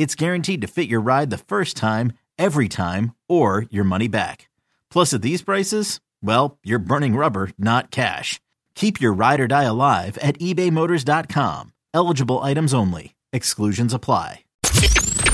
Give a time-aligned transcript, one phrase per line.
[0.00, 4.48] it's guaranteed to fit your ride the first time, every time, or your money back.
[4.90, 8.40] Plus, at these prices, well, you're burning rubber, not cash.
[8.74, 11.74] Keep your ride or die alive at ebaymotors.com.
[11.92, 13.14] Eligible items only.
[13.34, 14.40] Exclusions apply.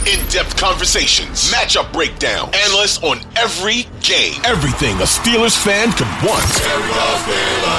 [0.05, 6.45] In-depth conversations, matchup breakdown, analysts on every game, everything a Steelers fan could want.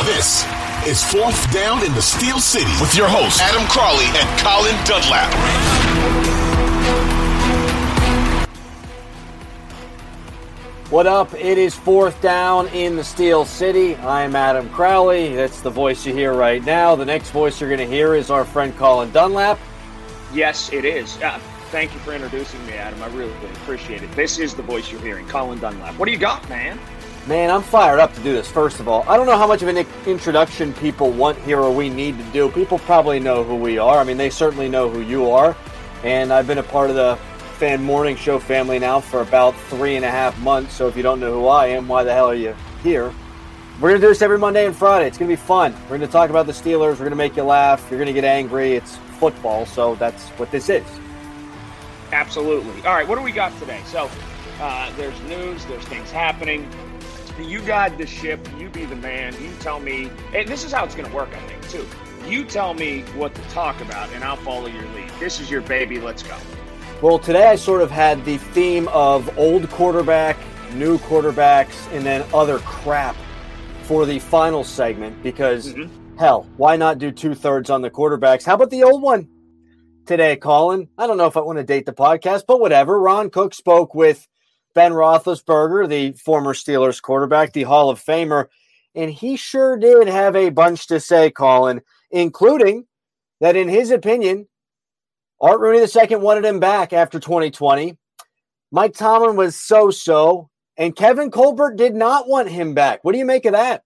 [0.05, 0.45] This
[0.87, 6.46] is Fourth Down in the Steel City with your hosts Adam Crowley and Colin Dunlap.
[10.89, 11.33] What up?
[11.33, 13.97] It is fourth down in the Steel City.
[13.97, 15.35] I'm Adam Crowley.
[15.35, 16.95] That's the voice you hear right now.
[16.95, 19.59] The next voice you're going to hear is our friend Colin Dunlap.
[20.33, 21.21] Yes, it is.
[21.21, 21.39] Uh,
[21.71, 23.03] thank you for introducing me, Adam.
[23.03, 24.09] I really, really appreciate it.
[24.13, 25.99] This is the voice you're hearing, Colin Dunlap.
[25.99, 26.79] What do you got, man?
[27.27, 29.03] Man, I'm fired up to do this, first of all.
[29.09, 32.23] I don't know how much of an introduction people want here or we need to
[32.31, 32.49] do.
[32.49, 33.97] People probably know who we are.
[33.97, 35.53] I mean, they certainly know who you are.
[36.05, 37.19] And I've been a part of the
[37.57, 40.75] fan morning show family now for about three and a half months.
[40.75, 43.11] So if you don't know who I am, why the hell are you here?
[43.81, 45.07] We're going to do this every Monday and Friday.
[45.07, 45.73] It's going to be fun.
[45.83, 46.91] We're going to talk about the Steelers.
[46.91, 47.87] We're going to make you laugh.
[47.89, 48.73] You're going to get angry.
[48.73, 49.65] It's football.
[49.65, 50.85] So that's what this is.
[52.11, 52.75] Absolutely.
[52.85, 53.07] All right.
[53.07, 53.81] What do we got today?
[53.85, 54.07] So
[54.61, 56.69] uh, there's news, there's things happening.
[57.39, 58.47] You guide the ship.
[58.59, 59.33] You be the man.
[59.41, 60.11] You tell me.
[60.35, 61.87] And this is how it's going to work, I think, too.
[62.29, 65.09] You tell me what to talk about, and I'll follow your lead.
[65.19, 65.99] This is your baby.
[65.99, 66.37] Let's go.
[66.99, 70.35] Well, today I sort of had the theme of old quarterback,
[70.73, 73.15] new quarterbacks, and then other crap
[73.83, 76.17] for the final segment because, mm-hmm.
[76.17, 78.45] hell, why not do two thirds on the quarterbacks?
[78.45, 79.29] How about the old one
[80.07, 80.89] today, Colin?
[80.97, 82.99] I don't know if I want to date the podcast, but whatever.
[82.99, 84.27] Ron Cook spoke with
[84.73, 88.47] Ben Roethlisberger, the former Steelers quarterback, the Hall of Famer,
[88.95, 92.87] and he sure did have a bunch to say, Colin, including
[93.39, 94.47] that, in his opinion,
[95.39, 97.97] Art Rooney II wanted him back after 2020.
[98.71, 103.03] Mike Tomlin was so so, and Kevin Colbert did not want him back.
[103.03, 103.83] What do you make of that?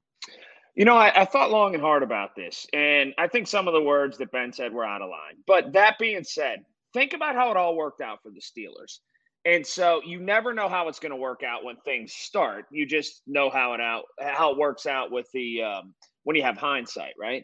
[0.76, 3.74] You know, I, I, thought long and hard about this, and I think some of
[3.74, 5.36] the words that Ben said were out of line.
[5.46, 6.64] But that being said,
[6.94, 9.00] think about how it all worked out for the Steelers.
[9.44, 12.66] And so you never know how it's going to work out when things start.
[12.72, 16.44] You just know how it out how it works out with the um, when you
[16.44, 17.44] have hindsight, right?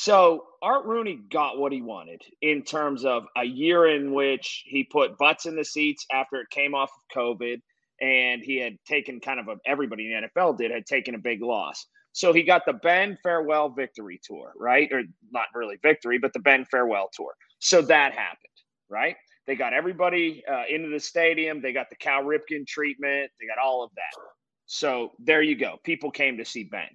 [0.00, 4.84] So Art Rooney got what he wanted in terms of a year in which he
[4.84, 7.60] put butts in the seats after it came off of COVID,
[8.00, 11.18] and he had taken kind of a everybody in the NFL did had taken a
[11.18, 11.84] big loss.
[12.12, 14.88] So he got the Ben Farewell Victory Tour, right?
[14.92, 17.34] Or not really victory, but the Ben Farewell Tour.
[17.58, 18.46] So that happened,
[18.88, 19.16] right?
[19.48, 21.60] They got everybody uh, into the stadium.
[21.60, 23.32] They got the Cal Ripken treatment.
[23.40, 24.22] They got all of that.
[24.66, 25.80] So there you go.
[25.82, 26.86] People came to see Ben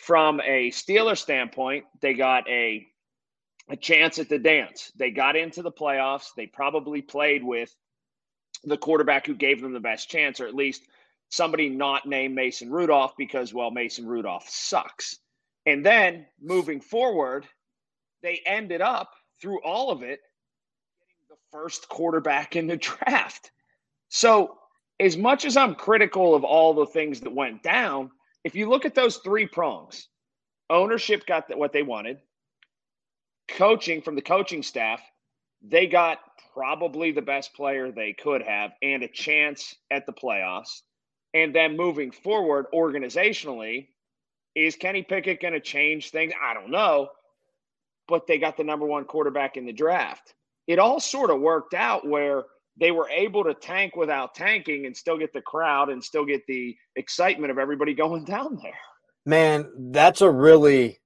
[0.00, 2.86] from a Steeler standpoint, they got a
[3.68, 4.90] a chance at the dance.
[4.96, 6.34] They got into the playoffs.
[6.36, 7.72] They probably played with
[8.64, 10.82] the quarterback who gave them the best chance, or at least
[11.28, 15.16] somebody not named Mason Rudolph because, well, Mason Rudolph sucks.
[15.66, 17.46] And then moving forward,
[18.22, 20.20] they ended up through all of it
[21.00, 23.52] getting the first quarterback in the draft.
[24.08, 24.56] So,
[24.98, 28.10] as much as I'm critical of all the things that went down,
[28.44, 30.08] if you look at those three prongs,
[30.68, 32.18] ownership got what they wanted,
[33.48, 35.00] coaching from the coaching staff,
[35.62, 36.18] they got
[36.54, 40.80] probably the best player they could have and a chance at the playoffs.
[41.34, 43.88] And then moving forward organizationally,
[44.54, 46.32] is Kenny Pickett going to change things?
[46.42, 47.08] I don't know.
[48.08, 50.34] But they got the number one quarterback in the draft.
[50.66, 52.44] It all sort of worked out where
[52.78, 56.46] they were able to tank without tanking and still get the crowd and still get
[56.46, 58.78] the excitement of everybody going down there.
[59.26, 61.00] Man, that's a really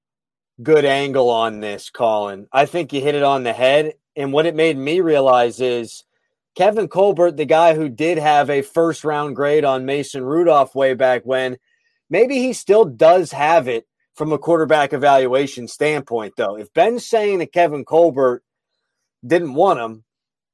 [0.62, 2.46] good angle on this, Colin.
[2.52, 3.94] I think you hit it on the head.
[4.16, 6.04] And what it made me realize is
[6.54, 10.94] Kevin Colbert, the guy who did have a first round grade on Mason Rudolph way
[10.94, 11.56] back when,
[12.08, 16.56] maybe he still does have it from a quarterback evaluation standpoint, though.
[16.56, 18.44] If Ben's saying that Kevin Colbert
[19.26, 20.04] didn't want him,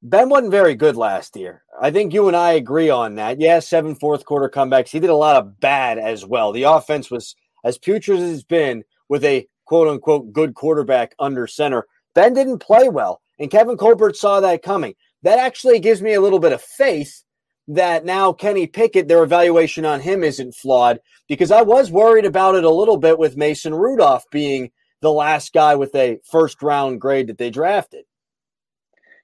[0.03, 1.63] Ben wasn't very good last year.
[1.79, 3.39] I think you and I agree on that.
[3.39, 4.89] Yeah, seven fourth quarter comebacks.
[4.89, 6.51] He did a lot of bad as well.
[6.51, 11.45] The offense was as putrid as it's been with a quote unquote good quarterback under
[11.45, 11.85] center.
[12.15, 14.95] Ben didn't play well, and Kevin Colbert saw that coming.
[15.21, 17.23] That actually gives me a little bit of faith
[17.67, 20.99] that now Kenny Pickett, their evaluation on him isn't flawed
[21.29, 24.71] because I was worried about it a little bit with Mason Rudolph being
[25.01, 28.05] the last guy with a first round grade that they drafted.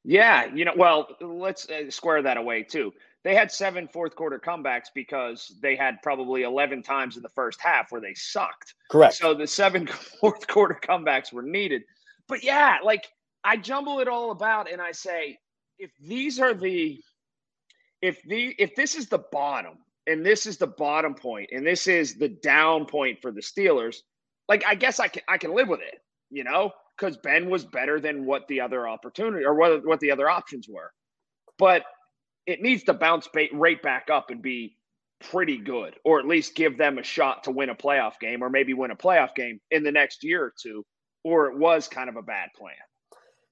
[0.09, 2.93] Yeah, you know, well, let's uh, square that away too.
[3.25, 7.59] They had seven fourth quarter comebacks because they had probably 11 times in the first
[7.61, 8.73] half where they sucked.
[8.89, 9.15] Correct.
[9.15, 9.85] So the seven
[10.21, 11.81] fourth quarter comebacks were needed.
[12.29, 13.05] But yeah, like
[13.43, 15.39] I jumble it all about and I say,
[15.77, 17.03] if these are the
[18.01, 19.73] if the if this is the bottom
[20.07, 23.97] and this is the bottom point and this is the down point for the Steelers,
[24.47, 25.99] like I guess I can I can live with it,
[26.29, 30.11] you know, because Ben was better than what the other opportunity or what what the
[30.11, 30.91] other options were.
[31.57, 31.83] But
[32.45, 34.77] it needs to bounce right back up and be
[35.19, 38.49] pretty good, or at least give them a shot to win a playoff game, or
[38.49, 40.85] maybe win a playoff game in the next year or two.
[41.23, 42.75] Or it was kind of a bad plan.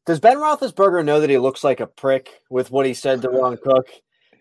[0.06, 3.30] Does Ben Roethlisberger know that he looks like a prick with what he said to
[3.30, 3.90] Ron Cook?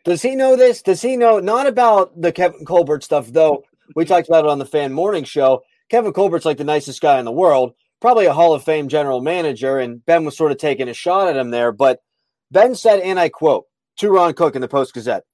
[0.04, 0.82] Does he know this?
[0.82, 3.64] Does he know not about the Kevin Colbert stuff, though?
[3.96, 5.62] We talked about it on the fan morning show.
[5.88, 7.74] Kevin Colbert's like the nicest guy in the world,
[8.04, 11.26] probably a Hall of Fame general manager, and Ben was sort of taking a shot
[11.26, 11.72] at him there.
[11.72, 12.00] But
[12.50, 13.64] Ben said, and I quote
[13.96, 15.24] to Ron Cook in the Post Gazette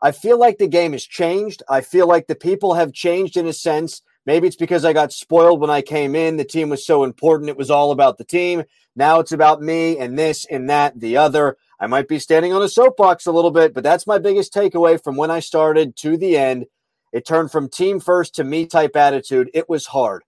[0.00, 1.64] I feel like the game has changed.
[1.68, 4.02] I feel like the people have changed in a sense.
[4.26, 6.36] Maybe it's because I got spoiled when I came in.
[6.36, 7.50] The team was so important.
[7.50, 8.62] It was all about the team.
[8.94, 11.56] Now it's about me and this and that, the other.
[11.80, 15.02] I might be standing on a soapbox a little bit, but that's my biggest takeaway
[15.02, 16.66] from when I started to the end.
[17.12, 19.50] It turned from team first to me type attitude.
[19.52, 20.22] It was hard.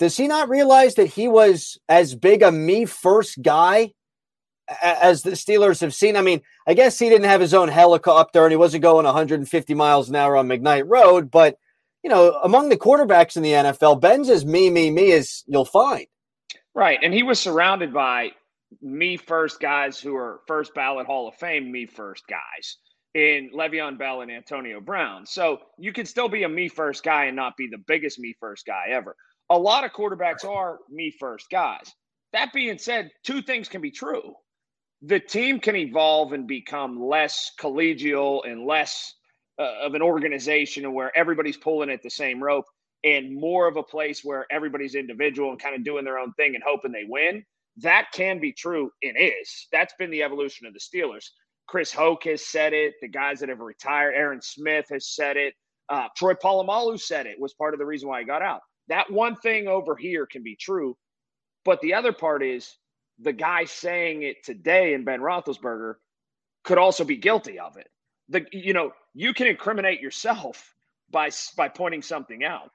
[0.00, 3.92] Does he not realize that he was as big a me first guy
[4.82, 6.16] as the Steelers have seen?
[6.16, 9.74] I mean, I guess he didn't have his own helicopter and he wasn't going 150
[9.74, 11.58] miles an hour on McKnight Road, but
[12.02, 15.66] you know, among the quarterbacks in the NFL, Ben's as me, me, me as you'll
[15.66, 16.06] find.
[16.74, 16.98] Right.
[17.02, 18.30] And he was surrounded by
[18.80, 22.78] me first guys who are first ballot Hall of Fame, me first guys
[23.12, 25.26] in Le'Veon Bell and Antonio Brown.
[25.26, 28.34] So you can still be a me first guy and not be the biggest me
[28.40, 29.14] first guy ever.
[29.50, 31.92] A lot of quarterbacks are me first guys.
[32.32, 34.34] That being said, two things can be true.
[35.02, 39.12] The team can evolve and become less collegial and less
[39.58, 42.66] uh, of an organization where everybody's pulling at the same rope
[43.02, 46.54] and more of a place where everybody's individual and kind of doing their own thing
[46.54, 47.44] and hoping they win.
[47.78, 49.66] That can be true and is.
[49.72, 51.24] That's been the evolution of the Steelers.
[51.66, 52.94] Chris Hoke has said it.
[53.00, 55.54] The guys that have retired, Aaron Smith has said it.
[55.88, 58.60] Uh, Troy Polamalu said it was part of the reason why he got out.
[58.90, 60.96] That one thing over here can be true,
[61.64, 62.76] but the other part is
[63.18, 65.94] the guy saying it today in Ben Roethlisberger
[66.64, 67.88] could also be guilty of it.
[68.28, 70.74] The you know you can incriminate yourself
[71.10, 72.70] by by pointing something out,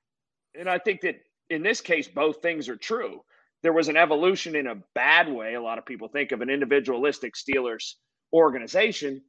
[0.57, 1.17] and I think that
[1.49, 3.21] in this case both things are true
[3.65, 5.55] there was an evolution in a bad way.
[5.55, 7.93] A lot of people think of an individualistic Steelers
[8.31, 9.23] organization,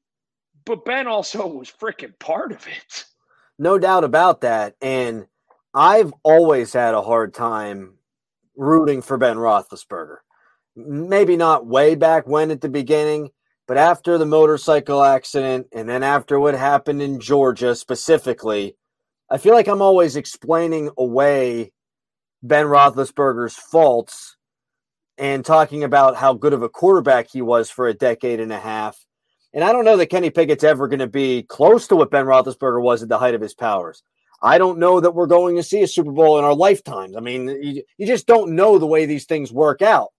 [0.66, 3.04] but Ben also was freaking part of it.
[3.58, 4.74] No doubt about that.
[4.82, 5.26] And
[5.76, 7.98] I've always had a hard time
[8.56, 10.16] rooting for Ben Roethlisberger.
[10.74, 13.28] Maybe not way back when at the beginning,
[13.68, 18.74] but after the motorcycle accident and then after what happened in Georgia specifically,
[19.28, 21.72] I feel like I'm always explaining away
[22.42, 24.38] Ben Roethlisberger's faults
[25.18, 28.58] and talking about how good of a quarterback he was for a decade and a
[28.58, 29.04] half.
[29.52, 32.24] And I don't know that Kenny Pickett's ever going to be close to what Ben
[32.24, 34.02] Roethlisberger was at the height of his powers.
[34.42, 37.16] I don't know that we're going to see a Super Bowl in our lifetimes.
[37.16, 40.12] I mean, you, you just don't know the way these things work out.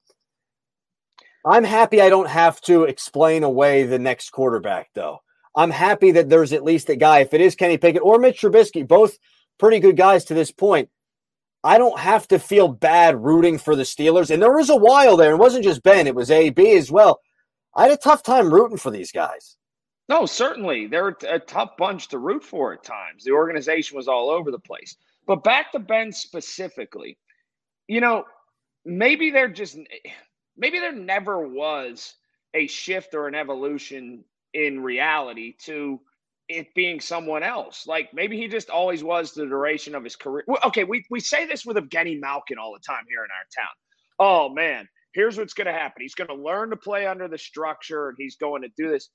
[1.46, 5.20] I'm happy I don't have to explain away the next quarterback, though.
[5.56, 8.42] I'm happy that there's at least a guy, if it is Kenny Pickett or Mitch
[8.42, 9.18] Trubisky, both
[9.58, 10.90] pretty good guys to this point,
[11.64, 14.30] I don't have to feel bad rooting for the Steelers.
[14.30, 15.32] And there was a while there.
[15.32, 17.22] It wasn't just Ben, it was AB as well.
[17.76, 19.58] I had a tough time rooting for these guys.
[20.10, 20.88] No, certainly.
[20.88, 23.24] They're a tough bunch to root for at times.
[23.24, 24.96] The organization was all over the place.
[25.26, 27.18] But back to Ben specifically,
[27.88, 28.24] you know,
[28.86, 29.78] maybe there just
[30.58, 32.16] maybe there never was
[32.54, 34.24] a shift or an evolution
[34.54, 36.00] in reality to
[36.48, 37.86] it being someone else.
[37.86, 40.46] Like maybe he just always was the duration of his career.
[40.66, 43.74] Okay, we, we say this with Evgeny Malkin all the time here in our town.
[44.20, 46.02] Oh man, here's what's going to happen.
[46.02, 49.10] He's going to learn to play under the structure and he's going to do this.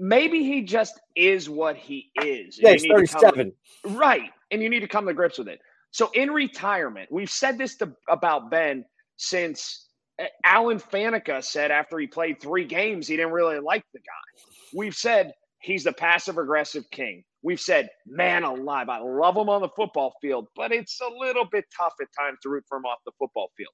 [0.00, 2.58] Maybe he just is what he is.
[2.60, 3.52] Yeah, he's 37.
[3.84, 4.30] Come, right.
[4.50, 5.60] And you need to come to grips with it.
[5.92, 8.84] So in retirement, we've said this to, about Ben
[9.16, 9.88] since
[10.20, 14.42] uh, Alan Faneca said after he played three games, he didn't really like the guy.
[14.74, 17.22] We've said he's the passive aggressive king.
[17.42, 21.46] We've said, man alive, I love him on the football field, but it's a little
[21.50, 23.72] bit tough at times to root for him off the football field.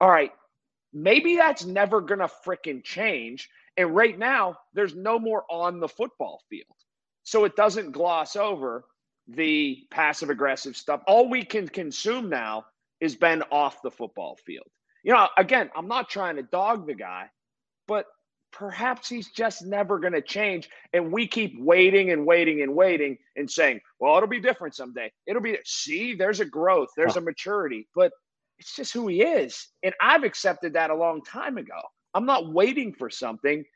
[0.00, 0.32] All right,
[0.92, 3.48] maybe that's never going to freaking change.
[3.76, 6.66] And right now, there's no more on the football field.
[7.24, 8.84] So it doesn't gloss over
[9.28, 11.02] the passive aggressive stuff.
[11.06, 12.66] All we can consume now
[13.00, 14.66] is Ben off the football field.
[15.02, 17.28] You know, again, I'm not trying to dog the guy,
[17.86, 18.06] but
[18.52, 20.70] perhaps he's just never going to change.
[20.92, 25.12] And we keep waiting and waiting and waiting and saying, well, it'll be different someday.
[25.26, 28.12] It'll be, see, there's a growth, there's a maturity, but
[28.58, 29.68] it's just who he is.
[29.82, 31.80] And I've accepted that a long time ago.
[32.16, 33.66] I'm not waiting for something,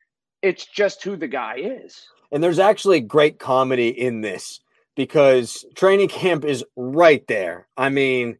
[0.40, 2.00] it's just who the guy is.
[2.32, 4.60] And there's actually great comedy in this
[4.96, 7.68] because training camp is right there.
[7.76, 8.38] I mean,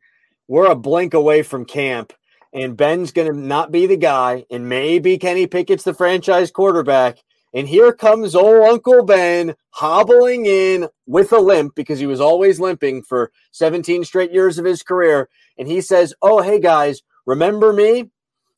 [0.49, 2.15] we're a blink away from camp
[2.55, 7.19] and Ben's going to not be the guy, and maybe Kenny Pickett's the franchise quarterback.
[7.53, 12.59] And here comes old Uncle Ben hobbling in with a limp because he was always
[12.59, 15.29] limping for 17 straight years of his career.
[15.59, 18.11] And he says, Oh, hey guys, remember me?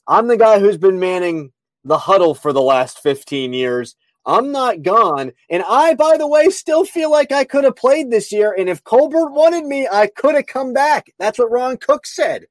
[0.06, 1.52] I'm the guy who's been manning
[1.85, 3.97] the huddle for the last 15 years.
[4.25, 5.32] I'm not gone.
[5.50, 8.54] And I, by the way, still feel like I could have played this year.
[8.56, 11.12] And if Colbert wanted me, I could have come back.
[11.18, 12.47] That's what Ron Cook said.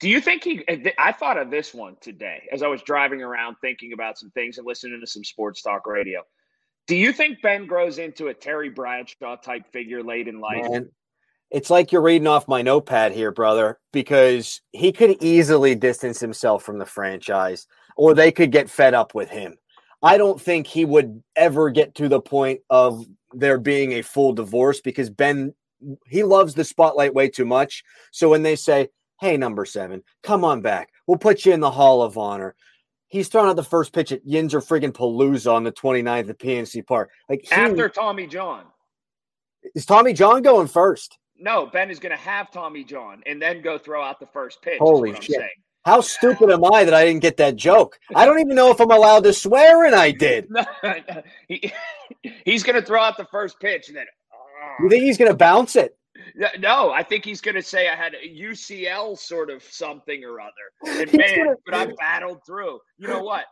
[0.00, 0.62] Do you think he?
[0.98, 4.58] I thought of this one today as I was driving around thinking about some things
[4.58, 6.22] and listening to some sports talk radio.
[6.86, 10.68] Do you think Ben grows into a Terry Bradshaw type figure late in life?
[10.68, 10.90] Man,
[11.50, 16.62] it's like you're reading off my notepad here, brother, because he could easily distance himself
[16.62, 19.56] from the franchise or they could get fed up with him.
[20.02, 24.32] I don't think he would ever get to the point of there being a full
[24.32, 25.54] divorce because Ben
[26.06, 27.84] he loves the spotlight way too much.
[28.10, 28.88] So when they say,
[29.20, 30.90] Hey, number seven, come on back.
[31.06, 32.54] We'll put you in the Hall of Honor.
[33.08, 36.86] He's throwing out the first pitch at Yinzer friggin' Palooza on the 29th at PNC
[36.86, 37.10] Park.
[37.28, 38.64] Like he, after Tommy John.
[39.74, 41.18] Is Tommy John going first?
[41.38, 44.62] No, Ben is going to have Tommy John and then go throw out the first
[44.62, 44.78] pitch.
[44.78, 45.42] Holy shit.
[45.84, 47.98] How stupid am I that I didn't get that joke?
[48.14, 50.48] I don't even know if I'm allowed to swear, and I did.
[51.48, 51.72] he,
[52.44, 54.06] he's going to throw out the first pitch, and then.
[54.34, 54.82] Ah.
[54.82, 55.96] You think he's going to bounce it?
[56.58, 60.40] No, I think he's going to say I had a UCL sort of something or
[60.40, 60.98] other.
[61.00, 61.56] And man, gonna...
[61.64, 62.80] but I battled through.
[62.98, 63.44] You know what?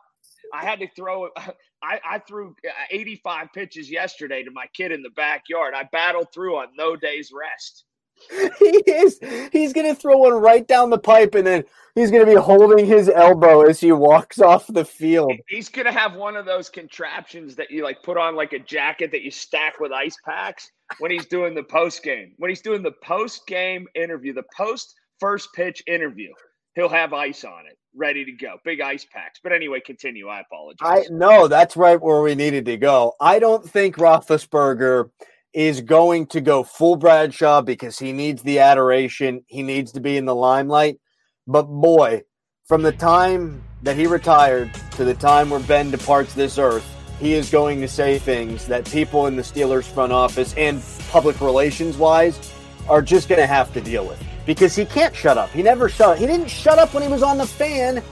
[0.53, 1.29] I had to throw.
[1.83, 5.75] I, I threw uh, 85 pitches yesterday to my kid in the backyard.
[5.77, 7.85] I battled through on no days rest.
[8.59, 9.19] He is.
[9.53, 12.41] He's going to throw one right down the pipe, and then he's going to be
[12.41, 15.33] holding his elbow as he walks off the field.
[15.49, 18.59] He's going to have one of those contraptions that you like put on like a
[18.59, 22.33] jacket that you stack with ice packs when he's doing the post game.
[22.39, 26.33] When he's doing the post game interview, the post first pitch interview,
[26.75, 28.57] he'll have ice on it, ready to go.
[28.65, 29.41] Big ice packs.
[29.43, 30.29] But anyway, continue.
[30.29, 31.07] I apologize.
[31.07, 33.15] I no, that's right where we needed to go.
[33.21, 35.11] I don't think Roethlisberger
[35.53, 39.45] is going to go full Bradshaw because he needs the adoration.
[39.47, 40.99] He needs to be in the limelight.
[41.47, 42.23] But boy,
[42.67, 46.89] from the time that he retired to the time where Ben departs this earth,
[47.21, 51.41] he is going to say things that people in the Steelers front office and public
[51.41, 52.53] relations wise
[52.89, 55.51] are just going to have to deal with because he can't shut up.
[55.51, 56.19] He never shut.
[56.19, 58.03] He didn't shut up when he was on the fan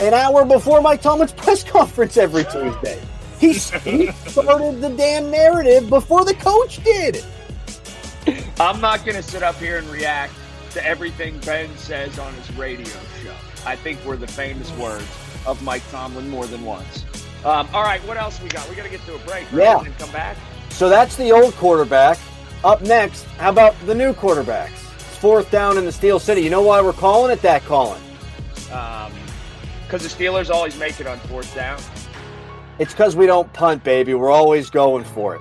[0.00, 3.00] an hour before Mike Tomlin's press conference every Tuesday.
[3.38, 7.24] He, he started the damn narrative before the coach did.
[8.58, 10.34] I'm not going to sit up here and react
[10.70, 12.84] to everything Ben says on his radio
[13.22, 13.34] show.
[13.64, 15.06] I think we're the famous words
[15.46, 17.04] of Mike Tomlin more than once.
[17.44, 18.68] Um, all right, what else we got?
[18.68, 19.50] We got to get to a break.
[19.52, 19.62] Right?
[19.62, 19.80] Yeah.
[19.80, 20.36] And come back.
[20.70, 22.18] So that's the old quarterback.
[22.64, 24.87] Up next, how about the new quarterbacks?
[25.18, 26.42] It's fourth down in the Steel City.
[26.42, 28.00] You know why we're calling it that, Colin?
[28.70, 29.12] Um,
[29.82, 31.80] because the Steelers always make it on fourth down.
[32.78, 34.14] It's because we don't punt, baby.
[34.14, 35.40] We're always going for it.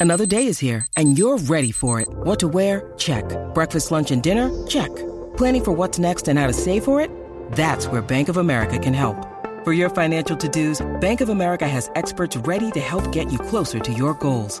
[0.00, 2.08] Another day is here, and you're ready for it.
[2.24, 2.92] What to wear?
[2.98, 3.24] Check.
[3.54, 4.50] Breakfast, lunch, and dinner?
[4.66, 4.92] Check.
[5.36, 7.08] Planning for what's next and how to save for it?
[7.52, 9.16] That's where Bank of America can help.
[9.64, 13.78] For your financial to-dos, Bank of America has experts ready to help get you closer
[13.78, 14.60] to your goals.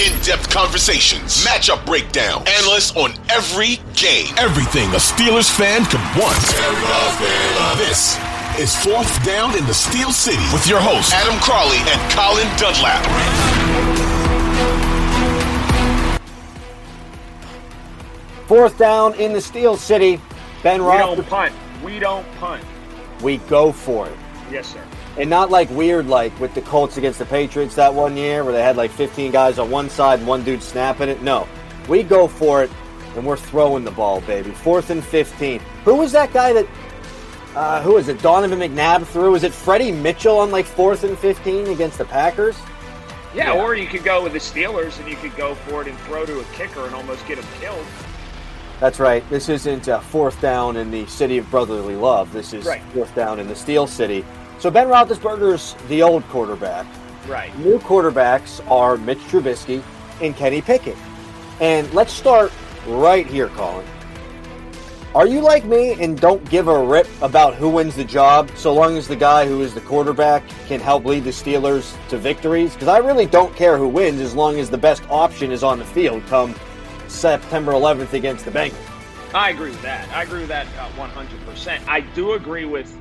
[0.00, 6.40] In-depth conversations, matchup breakdown, analysts on every game, everything a Steelers fan could want.
[7.76, 8.16] This
[8.58, 13.04] is Fourth Down in the Steel City with your hosts Adam Crowley and Colin Dunlap.
[18.46, 20.20] Fourth down in the Steel City.
[20.62, 21.16] Ben We Roethlisberger.
[21.16, 21.54] don't punt.
[21.84, 22.64] We don't punt.
[23.22, 24.16] We go for it.
[24.50, 24.82] Yes, sir.
[25.20, 28.54] And not like weird, like with the Colts against the Patriots that one year where
[28.54, 31.20] they had like 15 guys on one side and one dude snapping it.
[31.22, 31.46] No,
[31.88, 32.70] we go for it
[33.16, 34.50] and we're throwing the ball, baby.
[34.50, 35.60] Fourth and 15.
[35.84, 36.66] Who was that guy that,
[37.54, 38.22] uh, who was it?
[38.22, 39.32] Donovan McNabb threw?
[39.32, 42.56] Was it Freddie Mitchell on like fourth and 15 against the Packers?
[43.34, 43.62] Yeah, Yeah.
[43.62, 46.24] or you could go with the Steelers and you could go for it and throw
[46.24, 47.84] to a kicker and almost get him killed.
[48.80, 49.22] That's right.
[49.28, 52.32] This isn't uh, fourth down in the city of brotherly love.
[52.32, 52.80] This is Right.
[52.94, 54.24] fourth down in the Steel City.
[54.60, 56.86] So Ben Roethlisberger's the old quarterback.
[57.26, 57.56] Right.
[57.60, 59.82] New quarterbacks are Mitch Trubisky
[60.20, 60.98] and Kenny Pickett.
[61.60, 62.52] And let's start
[62.86, 63.86] right here, Colin.
[65.14, 68.74] Are you like me and don't give a rip about who wins the job so
[68.74, 72.74] long as the guy who is the quarterback can help lead the Steelers to victories?
[72.74, 75.78] Because I really don't care who wins as long as the best option is on
[75.78, 76.54] the field come
[77.08, 78.76] September 11th against the Bengals.
[79.32, 80.06] I agree with that.
[80.10, 81.88] I agree with that uh, 100%.
[81.88, 82.94] I do agree with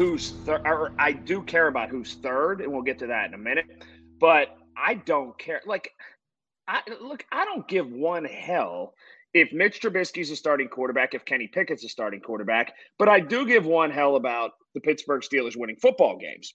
[0.00, 3.34] who's third, or I do care about who's third, and we'll get to that in
[3.34, 3.66] a minute.
[4.18, 5.60] But I don't care.
[5.66, 5.90] Like,
[6.66, 8.94] I look, I don't give one hell
[9.34, 12.72] if Mitch Trubisky's a starting quarterback, if Kenny Pickett's a starting quarterback.
[12.98, 16.54] But I do give one hell about the Pittsburgh Steelers winning football games.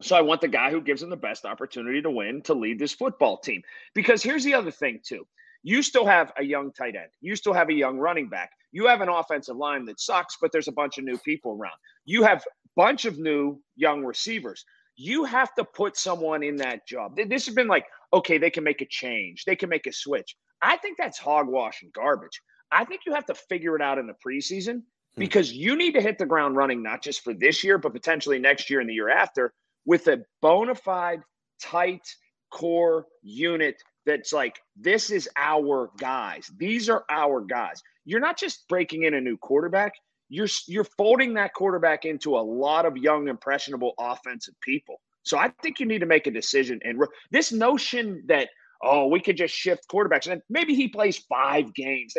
[0.00, 2.78] So I want the guy who gives them the best opportunity to win to lead
[2.78, 3.60] this football team.
[3.94, 5.26] Because here's the other thing, too.
[5.62, 7.10] You still have a young tight end.
[7.20, 8.50] You still have a young running back.
[8.72, 11.76] You have an offensive line that sucks, but there's a bunch of new people around.
[12.04, 12.44] You have
[12.76, 14.64] bunch of new young receivers.
[14.96, 17.16] You have to put someone in that job.
[17.16, 19.44] This has been like, okay, they can make a change.
[19.44, 20.36] They can make a switch.
[20.62, 22.40] I think that's hogwash and garbage.
[22.70, 25.18] I think you have to figure it out in the preseason hmm.
[25.18, 28.38] because you need to hit the ground running, not just for this year, but potentially
[28.38, 29.52] next year and the year after
[29.84, 31.20] with a bona fide,
[31.60, 32.06] tight
[32.50, 36.50] core unit that's like, this is our guys.
[36.56, 37.82] These are our guys.
[38.04, 39.92] You're not just breaking in a new quarterback.
[40.34, 45.00] You're you're folding that quarterback into a lot of young, impressionable offensive people.
[45.22, 46.80] So I think you need to make a decision.
[46.84, 48.48] And re- this notion that
[48.82, 52.14] oh, we could just shift quarterbacks and maybe he plays five games.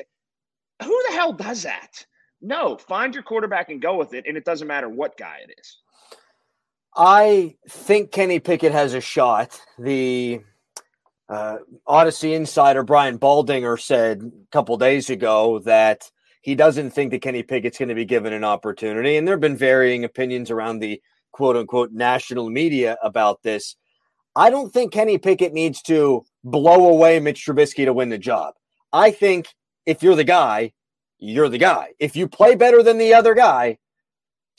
[0.82, 2.06] Who the hell does that?
[2.42, 5.54] No, find your quarterback and go with it, and it doesn't matter what guy it
[5.58, 5.78] is.
[6.96, 9.60] I think Kenny Pickett has a shot.
[9.78, 10.42] The
[11.28, 16.12] uh, Audacy insider Brian Baldinger said a couple days ago that
[16.46, 19.18] he doesn't think that Kenny Pickett's going to be given an opportunity.
[19.18, 23.76] And there have been varying opinions around the quote unquote national media about this.
[24.36, 28.54] I don't think Kenny Pickett needs to blow away Mitch Trubisky to win the job.
[28.94, 29.48] I think
[29.88, 30.74] if you're the guy,
[31.18, 31.94] you're the guy.
[31.98, 33.80] If you play better than the other guy,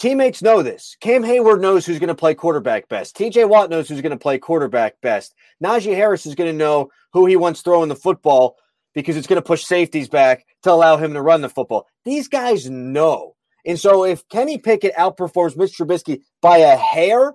[0.00, 0.96] Teammates know this.
[1.00, 3.16] Cam Heyward knows who's going to play quarterback best.
[3.16, 5.36] TJ Watt knows who's going to play quarterback best.
[5.62, 8.56] Najee Harris is going to know who he wants throwing the football
[8.96, 11.86] because it's going to push safeties back to allow him to run the football.
[12.06, 13.36] These guys know.
[13.66, 17.34] And so if Kenny Pickett outperforms Mitch Trubisky by a hair,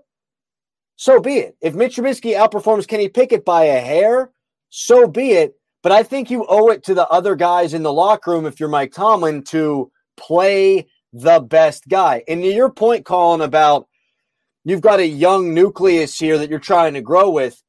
[0.96, 1.56] so be it.
[1.62, 4.32] If Mitch Trubisky outperforms Kenny Pickett by a hair,
[4.70, 5.54] so be it.
[5.84, 8.60] But I think you owe it to the other guys in the locker room, if
[8.60, 12.24] you're Mike Tomlin, to play the best guy.
[12.28, 13.88] And to your point, Colin, about
[14.64, 17.62] you've got a young nucleus here that you're trying to grow with.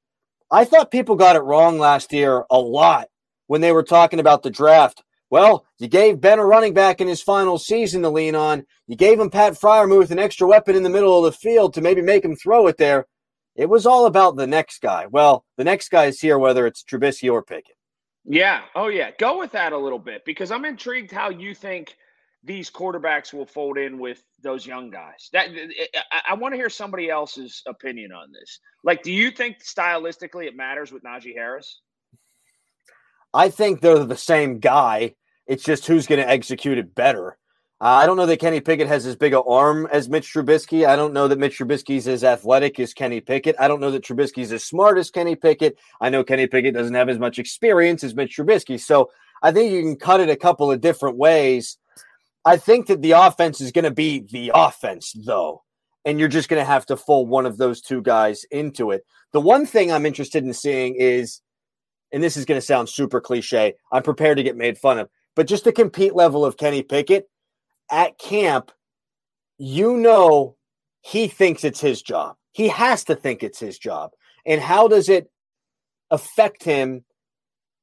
[0.51, 3.09] I thought people got it wrong last year a lot
[3.53, 5.05] when they were talking about the draft.
[5.29, 8.65] Well, you gave Ben a running back in his final season to lean on.
[8.87, 11.83] You gave him Pat Freiermuth, an extra weapon in the middle of the field to
[11.83, 13.07] maybe make him throw it there.
[13.55, 15.05] It was all about the next guy.
[15.05, 17.77] Well, the next guy is here, whether it's Trubisky or Pickett.
[18.25, 18.63] Yeah.
[18.75, 19.11] Oh, yeah.
[19.19, 21.95] Go with that a little bit because I'm intrigued how you think
[22.43, 25.29] these quarterbacks will fold in with those young guys.
[25.35, 25.51] That
[26.11, 28.61] I, I want to hear somebody else's opinion on this.
[28.83, 31.83] Like, do you think stylistically it matters with Najee Harris?
[33.35, 35.15] I think they're the same guy.
[35.47, 37.39] It's just who's going to execute it better.
[37.81, 40.87] Uh, I don't know that Kenny Pickett has as big an arm as Mitch Trubisky.
[40.87, 43.57] I don't know that Mitch Trubisky's as athletic as Kenny Pickett.
[43.59, 45.77] I don't know that Trubisky's as smart as Kenny Pickett.
[46.01, 48.79] I know Kenny Pickett doesn't have as much experience as Mitch Trubisky.
[48.79, 49.11] So
[49.43, 51.77] I think you can cut it a couple of different ways.
[52.45, 55.63] I think that the offense is going to be the offense, though,
[56.05, 59.05] and you're just going to have to fold one of those two guys into it.
[59.33, 61.41] The one thing I'm interested in seeing is,
[62.13, 65.09] and this is going to sound super cliche, I'm prepared to get made fun of,
[65.35, 67.29] but just the compete level of Kenny Pickett
[67.91, 68.71] at camp,
[69.59, 70.57] you know,
[71.01, 72.37] he thinks it's his job.
[72.53, 74.13] He has to think it's his job.
[74.45, 75.31] And how does it
[76.11, 77.05] affect him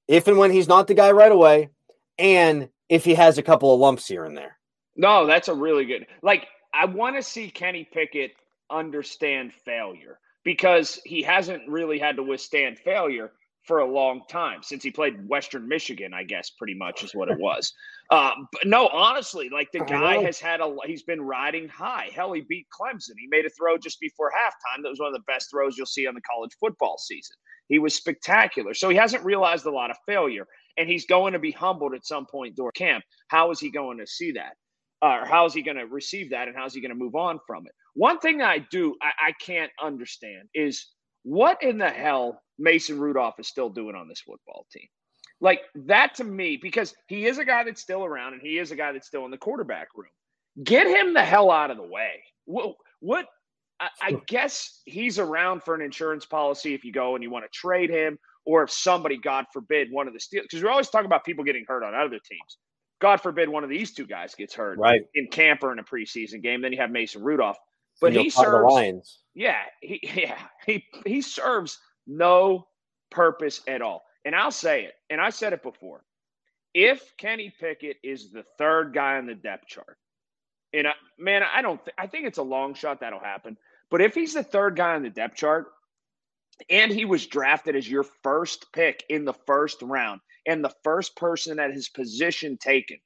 [0.07, 1.69] if and when he's not the guy right away?
[2.17, 4.57] And if he has a couple of lumps here and there?
[4.95, 6.05] No, that's a really good.
[6.21, 8.33] Like, I want to see Kenny Pickett
[8.69, 13.31] understand failure because he hasn't really had to withstand failure
[13.69, 17.29] for a long time since he played Western Michigan, I guess, pretty much is what
[17.29, 17.71] it was.
[18.09, 22.09] uh, but no, honestly, like the guy has had a, he's been riding high.
[22.11, 23.13] Hell, he beat Clemson.
[23.19, 24.81] He made a throw just before halftime.
[24.81, 27.35] That was one of the best throws you'll see on the college football season.
[27.67, 28.73] He was spectacular.
[28.73, 30.47] So he hasn't realized a lot of failure,
[30.79, 33.03] and he's going to be humbled at some point during camp.
[33.27, 34.53] How is he going to see that?
[35.03, 36.95] Uh, or how is he going to receive that, and how is he going to
[36.95, 37.73] move on from it?
[37.93, 40.87] One thing I do, I, I can't understand is
[41.21, 44.87] what in the hell Mason Rudolph is still doing on this football team.
[45.41, 48.71] Like that to me, because he is a guy that's still around and he is
[48.71, 50.11] a guy that's still in the quarterback room.
[50.63, 52.21] Get him the hell out of the way.
[52.45, 53.25] What, what
[53.79, 57.45] I, I guess he's around for an insurance policy if you go and you want
[57.45, 60.89] to trade him, or if somebody, God forbid, one of the Steelers, because we're always
[60.89, 62.57] talking about people getting hurt on other teams.
[62.99, 65.03] God forbid one of these two guys gets hurt right.
[65.13, 66.61] in camp or in a preseason game.
[66.61, 67.57] Then you have Mason Rudolph.
[68.01, 69.19] But he serves Lions.
[69.33, 72.67] Yeah, he yeah, he he serves no
[73.11, 74.03] purpose at all.
[74.25, 76.03] And I'll say it, and I said it before.
[76.73, 79.97] If Kenny Pickett is the third guy on the depth chart,
[80.73, 83.57] and I, man, I don't, th- I think it's a long shot that'll happen.
[83.89, 85.67] But if he's the third guy on the depth chart,
[86.69, 91.15] and he was drafted as your first pick in the first round, and the first
[91.15, 92.97] person at his position taken,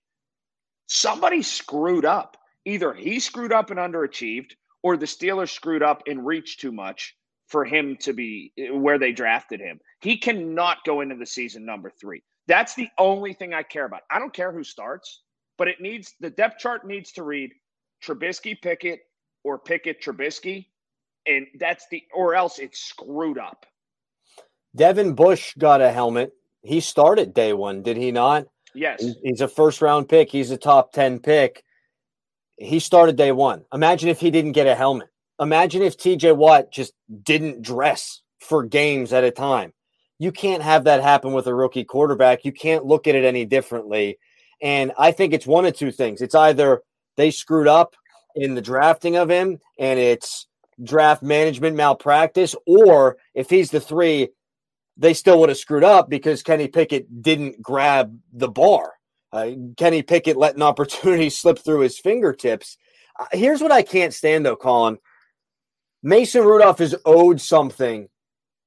[0.88, 2.38] somebody screwed up.
[2.66, 7.16] Either he screwed up and underachieved, or the Steelers screwed up and reached too much
[7.54, 9.80] for him to be eh, where they drafted him.
[10.02, 12.24] He cannot go into the season number three.
[12.48, 14.02] That's the only thing I care about.
[14.10, 15.22] I don't care who starts,
[15.60, 17.52] but it needs the depth chart needs to read
[18.04, 19.02] Trubisky Pickett
[19.44, 20.66] or Pickett Trubisky,
[21.28, 23.68] and that's the or else it's screwed up.
[24.76, 26.34] Devin Bush got a helmet.
[26.64, 28.48] He started day one, did he not?
[28.74, 29.06] Yes.
[29.24, 30.32] He's a first round pick.
[30.32, 31.64] He's a top 10 pick.
[32.58, 33.66] He started day one.
[33.72, 35.10] Imagine if he didn't get a helmet.
[35.40, 36.94] Imagine if TJ Watt just
[37.24, 39.74] didn't dress for games at a time.
[40.20, 42.46] You can't have that happen with a rookie quarterback.
[42.46, 44.20] You can't look at it any differently.
[44.62, 46.22] And I think it's one of two things.
[46.22, 46.82] It's either
[47.18, 47.96] they screwed up
[48.36, 50.48] in the drafting of him and it's
[50.82, 54.30] draft management malpractice, or if he's the three,
[54.98, 58.94] they still would have screwed up because Kenny Pickett didn't grab the bar.
[59.32, 62.78] Uh, Kenny Pickett letting opportunity slip through his fingertips.
[63.20, 64.98] Uh, here's what I can't stand, though, Colin.
[66.04, 68.10] Mason Rudolph is owed something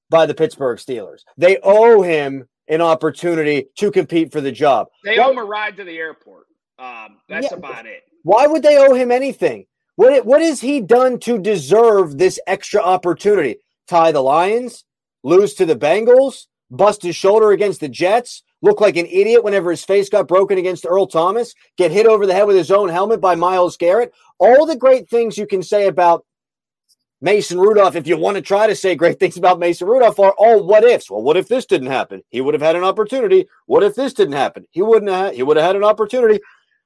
[0.08, 1.20] by the Pittsburgh Steelers.
[1.36, 4.88] They owe him an opportunity to compete for the job.
[5.04, 6.46] They owe him a ride to the airport.
[6.78, 8.02] Um, that's yeah, about it.
[8.22, 9.66] Why would they owe him anything?
[9.96, 13.56] What what has he done to deserve this extra opportunity?
[13.86, 14.84] Tie the Lions,
[15.22, 19.70] lose to the Bengals, bust his shoulder against the Jets, look like an idiot whenever
[19.70, 22.88] his face got broken against Earl Thomas, get hit over the head with his own
[22.88, 24.12] helmet by Myles Garrett.
[24.38, 26.26] All the great things you can say about
[27.20, 30.34] Mason Rudolph, if you want to try to say great things about Mason Rudolph, are
[30.38, 31.10] all oh, what ifs.
[31.10, 32.22] Well, what if this didn't happen?
[32.28, 33.48] He would have had an opportunity.
[33.66, 34.66] What if this didn't happen?
[34.70, 35.34] He wouldn't have.
[35.34, 36.40] He would have had an opportunity.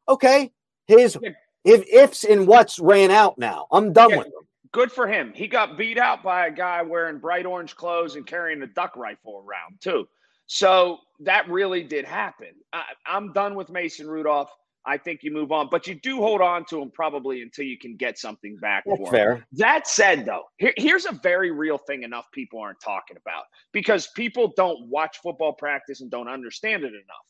[0.09, 0.53] Okay,
[0.87, 1.19] his
[1.65, 3.39] if ifs and whats ran out.
[3.39, 4.45] Now I'm done yeah, with them.
[4.73, 5.33] Good for him.
[5.35, 8.97] He got beat out by a guy wearing bright orange clothes and carrying a duck
[8.97, 10.09] rifle around too.
[10.47, 12.49] So that really did happen.
[12.73, 14.51] I, I'm done with Mason Rudolph.
[14.87, 17.79] I think you move on, but you do hold on to him probably until you
[17.79, 19.35] can get something back That's for fair.
[19.37, 19.45] him.
[19.53, 24.09] That said, though, here, here's a very real thing enough people aren't talking about because
[24.17, 27.27] people don't watch football practice and don't understand it enough.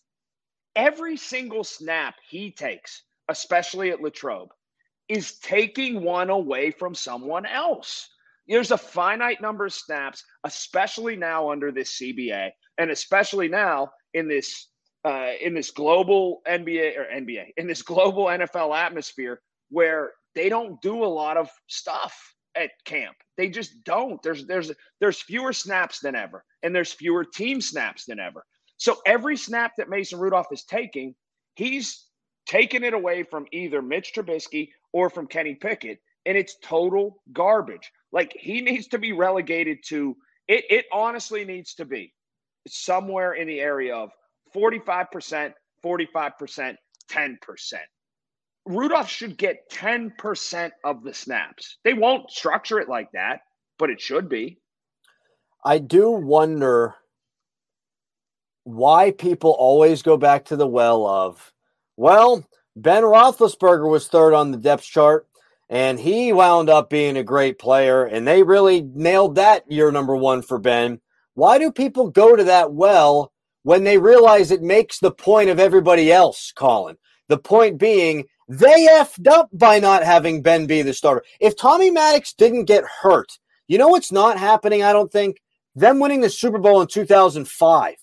[0.76, 4.50] Every single snap he takes, especially at Latrobe,
[5.08, 8.08] is taking one away from someone else.
[8.46, 14.28] There's a finite number of snaps, especially now under this CBA, and especially now in
[14.28, 14.68] this
[15.04, 20.80] uh, in this global NBA or NBA in this global NFL atmosphere where they don't
[20.82, 23.16] do a lot of stuff at camp.
[23.36, 24.22] They just don't.
[24.22, 28.44] There's there's there's fewer snaps than ever, and there's fewer team snaps than ever.
[28.76, 31.14] So every snap that Mason Rudolph is taking,
[31.54, 32.06] he's
[32.46, 37.90] taking it away from either Mitch Trubisky or from Kenny Pickett, and it's total garbage.
[38.12, 40.16] Like he needs to be relegated to
[40.48, 40.64] it.
[40.68, 42.12] It honestly needs to be
[42.66, 44.10] somewhere in the area of
[44.54, 45.52] 45%,
[45.84, 46.74] 45%,
[47.10, 47.74] 10%.
[48.66, 51.78] Rudolph should get 10% of the snaps.
[51.84, 53.40] They won't structure it like that,
[53.78, 54.58] but it should be.
[55.64, 56.94] I do wonder
[58.64, 61.52] why people always go back to the well of,
[61.96, 65.26] well, Ben Roethlisberger was third on the depth chart,
[65.68, 70.16] and he wound up being a great player, and they really nailed that year number
[70.16, 71.00] one for Ben.
[71.34, 73.29] Why do people go to that well
[73.62, 76.96] when they realize it makes the point of everybody else, Colin?
[77.28, 81.22] The point being, they effed up by not having Ben be the starter.
[81.40, 85.36] If Tommy Maddox didn't get hurt, you know what's not happening, I don't think?
[85.76, 87.94] Them winning the Super Bowl in 2005.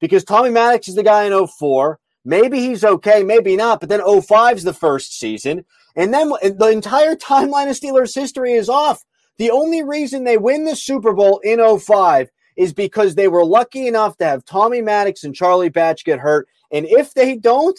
[0.00, 2.00] Because Tommy Maddox is the guy in 04.
[2.24, 5.64] Maybe he's okay, maybe not, but then 05 is the first season.
[5.94, 9.04] And then the entire timeline of Steelers history is off.
[9.38, 13.86] The only reason they win the Super Bowl in 05 is because they were lucky
[13.86, 16.48] enough to have Tommy Maddox and Charlie Batch get hurt.
[16.70, 17.78] And if they don't,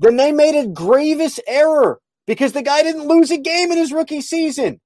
[0.00, 3.92] then they made a grievous error because the guy didn't lose a game in his
[3.92, 4.80] rookie season.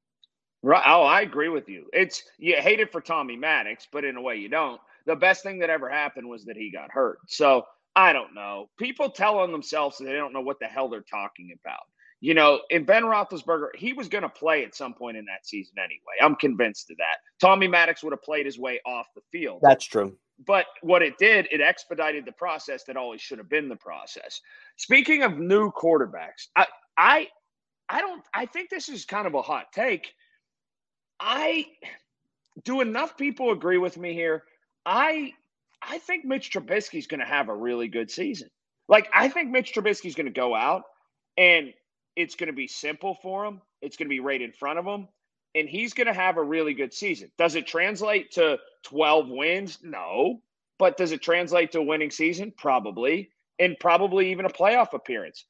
[0.63, 0.83] Right.
[0.87, 1.87] Oh, I agree with you.
[1.93, 4.81] It's you hate it for Tommy Maddox, but in a way you don't.
[5.07, 7.19] The best thing that ever happened was that he got hurt.
[7.29, 8.69] So I don't know.
[8.79, 11.83] People tell on themselves that they don't know what the hell they're talking about.
[12.21, 15.47] You know, in Ben Roethlisberger, he was going to play at some point in that
[15.47, 16.15] season anyway.
[16.21, 17.19] I'm convinced of that.
[17.41, 19.61] Tommy Maddox would have played his way off the field.
[19.63, 20.17] That's true.
[20.45, 24.41] But what it did, it expedited the process that always should have been the process.
[24.77, 27.29] Speaking of new quarterbacks, I, I,
[27.89, 28.23] I don't.
[28.35, 30.13] I think this is kind of a hot take.
[31.21, 31.67] I
[32.65, 34.45] do enough people agree with me here.
[34.85, 35.33] I,
[35.83, 38.49] I think Mitch Trubisky is going to have a really good season.
[38.89, 40.83] Like I think Mitch Trubisky is going to go out
[41.37, 41.73] and
[42.19, 43.63] it's going to be simple for him.
[43.81, 45.07] It's going to be right in front of him.
[45.55, 47.31] And he's going to have a really good season.
[47.39, 49.79] Does it translate to 12 wins?
[49.85, 50.43] No.
[50.79, 52.53] But does it translate to a winning season?
[52.57, 53.31] Probably.
[53.61, 55.45] And probably even a playoff appearance.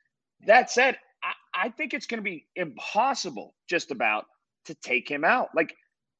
[0.47, 4.27] That said, I, I think it's going to be impossible just about
[4.67, 5.49] to take him out.
[5.55, 5.75] Like,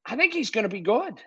[0.07, 1.21] I think he's going to be good.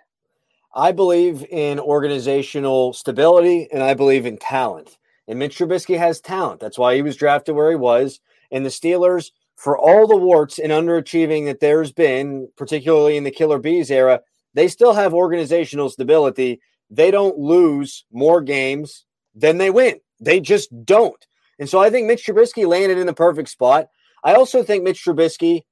[0.74, 4.98] I believe in organizational stability and I believe in talent.
[5.28, 6.58] And Mitch Trubisky has talent.
[6.58, 8.18] That's why he was drafted where he was.
[8.52, 13.30] And the Steelers, for all the warts and underachieving that there's been, particularly in the
[13.30, 14.20] Killer Bees era,
[14.54, 16.60] they still have organizational stability.
[16.90, 20.00] They don't lose more games than they win.
[20.20, 21.26] They just don't.
[21.58, 23.88] And so I think Mitch Trubisky landed in the perfect spot.
[24.22, 25.62] I also think Mitch Trubisky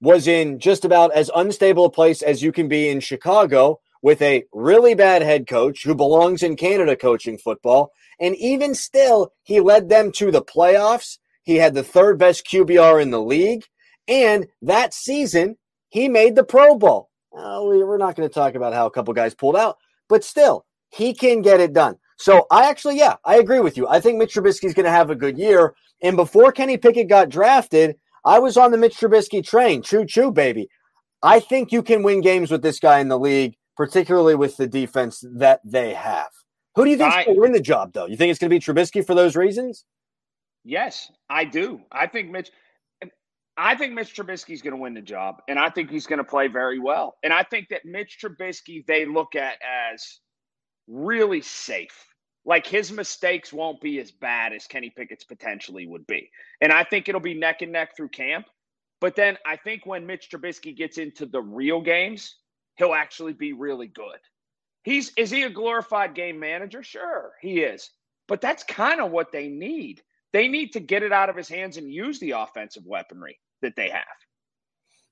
[0.00, 4.22] was in just about as unstable a place as you can be in Chicago with
[4.22, 7.90] a really bad head coach who belongs in Canada coaching football.
[8.20, 11.18] And even still, he led them to the playoffs.
[11.48, 13.64] He had the third best QBR in the league.
[14.06, 15.56] And that season,
[15.88, 17.08] he made the Pro Bowl.
[17.32, 19.78] Oh, we're not going to talk about how a couple guys pulled out,
[20.10, 21.96] but still, he can get it done.
[22.18, 23.88] So I actually, yeah, I agree with you.
[23.88, 25.74] I think Mitch Trubisky is going to have a good year.
[26.02, 29.80] And before Kenny Pickett got drafted, I was on the Mitch Trubisky train.
[29.80, 30.68] Choo choo, baby.
[31.22, 34.66] I think you can win games with this guy in the league, particularly with the
[34.66, 36.28] defense that they have.
[36.74, 38.04] Who do you think will win the job, though?
[38.04, 39.86] You think it's going to be Trubisky for those reasons?
[40.64, 41.80] Yes, I do.
[41.90, 42.50] I think Mitch.
[43.56, 46.18] I think Mitch Trubisky is going to win the job, and I think he's going
[46.18, 47.16] to play very well.
[47.24, 49.58] And I think that Mitch Trubisky they look at
[49.92, 50.20] as
[50.86, 52.06] really safe.
[52.44, 56.30] Like his mistakes won't be as bad as Kenny Pickett's potentially would be.
[56.60, 58.46] And I think it'll be neck and neck through camp.
[59.00, 62.36] But then I think when Mitch Trubisky gets into the real games,
[62.76, 64.18] he'll actually be really good.
[64.82, 66.82] He's is he a glorified game manager?
[66.82, 67.90] Sure, he is.
[68.28, 70.02] But that's kind of what they need.
[70.32, 73.76] They need to get it out of his hands and use the offensive weaponry that
[73.76, 74.04] they have.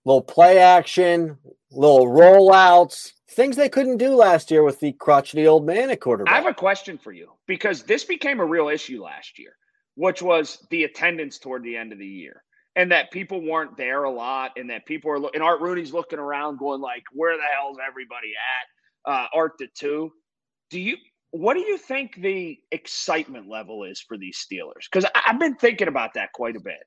[0.05, 1.39] Little play action,
[1.73, 6.33] little rollouts, things they couldn't do last year with the crotchety old man at quarterback.
[6.33, 9.57] I have a question for you because this became a real issue last year,
[9.97, 12.43] which was the attendance toward the end of the year.
[12.77, 16.19] And that people weren't there a lot, and that people are and Art Rooney's looking
[16.19, 20.13] around, going like, "Where the hell's everybody at?" Uh, Art the two.
[20.69, 20.99] Do you
[21.39, 24.85] what do you think the excitement level is for these Steelers?
[24.91, 26.85] Because I've been thinking about that quite a bit.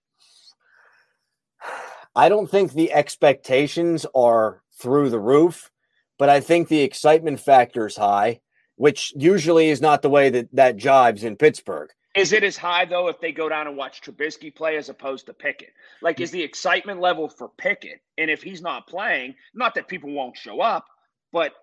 [2.15, 5.71] I don't think the expectations are through the roof
[6.19, 8.41] but I think the excitement factor is high,
[8.75, 11.89] which usually is not the way that that jives in Pittsburgh.
[12.15, 15.25] Is it as high though if they go down and watch Trubisky play as opposed
[15.27, 15.73] to Pickett?
[16.01, 18.01] Like, is the excitement level for Pickett?
[18.17, 20.85] And if he's not playing, not that people won't show up,
[21.31, 21.53] but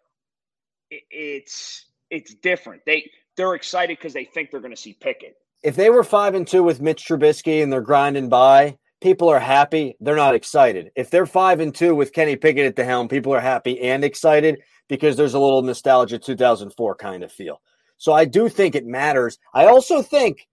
[0.90, 2.83] it's it's different.
[2.87, 5.37] They they're excited because they think they're going to see Pickett.
[5.62, 9.40] if they were five and two with Mitch Trubisky and they're grinding by, people are
[9.40, 9.97] happy.
[10.01, 10.90] They're not excited.
[10.97, 14.05] If they're five and two with Kenny Pickett at the helm, people are happy and
[14.05, 17.61] excited because there's a little nostalgia 2004 kind of feel.
[17.99, 19.38] So I do think it matters.
[19.53, 20.47] I also think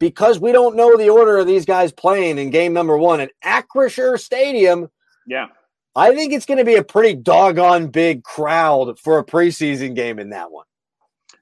[0.00, 3.30] because we don't know the order of these guys playing in game number one at
[3.44, 4.88] Acrisure Stadium.
[5.26, 5.46] Yeah.
[5.96, 10.18] I think it's going to be a pretty doggone big crowd for a preseason game
[10.18, 10.66] in that one.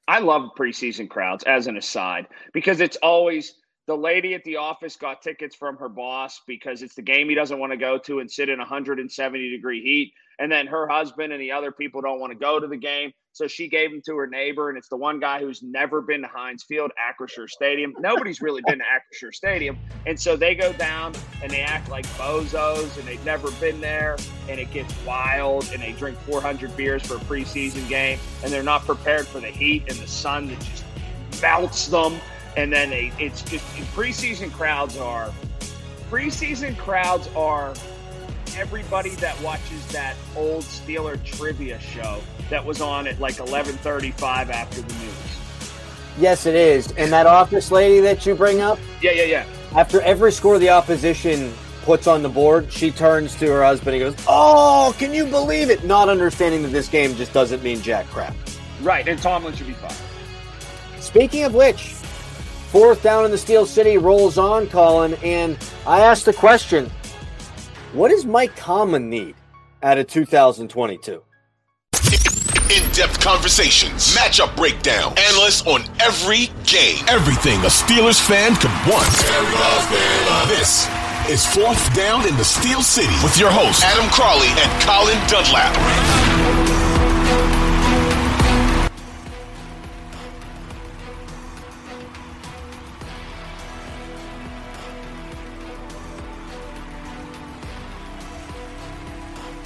[0.08, 3.54] I love preseason crowds as an aside because it's always
[3.86, 7.34] the lady at the office got tickets from her boss because it's the game he
[7.34, 10.12] doesn't want to go to and sit in 170 degree heat.
[10.38, 13.12] And then her husband and the other people don't want to go to the game.
[13.32, 14.68] So she gave them to her neighbor.
[14.68, 17.92] And it's the one guy who's never been to Heinz Field, Acrisure Stadium.
[17.98, 19.78] Nobody's really been to Acrisure Stadium.
[20.06, 24.16] And so they go down and they act like bozos and they've never been there.
[24.48, 28.18] And it gets wild and they drink 400 beers for a preseason game.
[28.42, 30.84] And they're not prepared for the heat and the sun that just
[31.40, 32.20] melts them
[32.56, 35.32] and then they, it's just preseason crowds are
[36.10, 37.74] preseason crowds are
[38.56, 44.82] everybody that watches that old Steeler trivia show that was on at like 11:35 after
[44.82, 45.12] the news.
[46.18, 46.92] Yes, it is.
[46.92, 48.78] And that office lady that you bring up?
[49.00, 49.46] Yeah, yeah, yeah.
[49.74, 54.14] After every score the opposition puts on the board, she turns to her husband and
[54.14, 58.06] goes, "Oh, can you believe it?" Not understanding that this game just doesn't mean jack
[58.08, 58.34] crap.
[58.82, 59.94] Right, and Tomlin should be fired.
[61.00, 61.94] Speaking of which,
[62.72, 66.90] Fourth down in the Steel City rolls on, Colin, and I asked the question
[67.92, 69.34] what does Mike Tomlin need
[69.82, 71.22] out of 2022?
[72.74, 77.04] In depth conversations, matchup breakdown, analysts on every game.
[77.08, 79.12] Everything a Steelers fan could want.
[80.48, 80.88] This
[81.28, 85.76] is Fourth Down in the Steel City with your hosts, Adam Crowley and Colin Dunlap.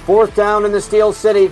[0.07, 1.51] Fourth down in the Steel City.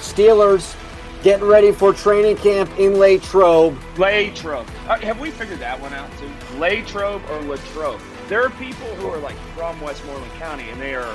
[0.00, 0.74] Steelers
[1.22, 3.78] getting ready for training camp in Latrobe.
[3.96, 4.66] Latrobe.
[4.88, 6.28] Uh, have we figured that one out too?
[6.58, 8.00] Latrobe or Latrobe?
[8.26, 11.14] There are people who are like from Westmoreland County and they are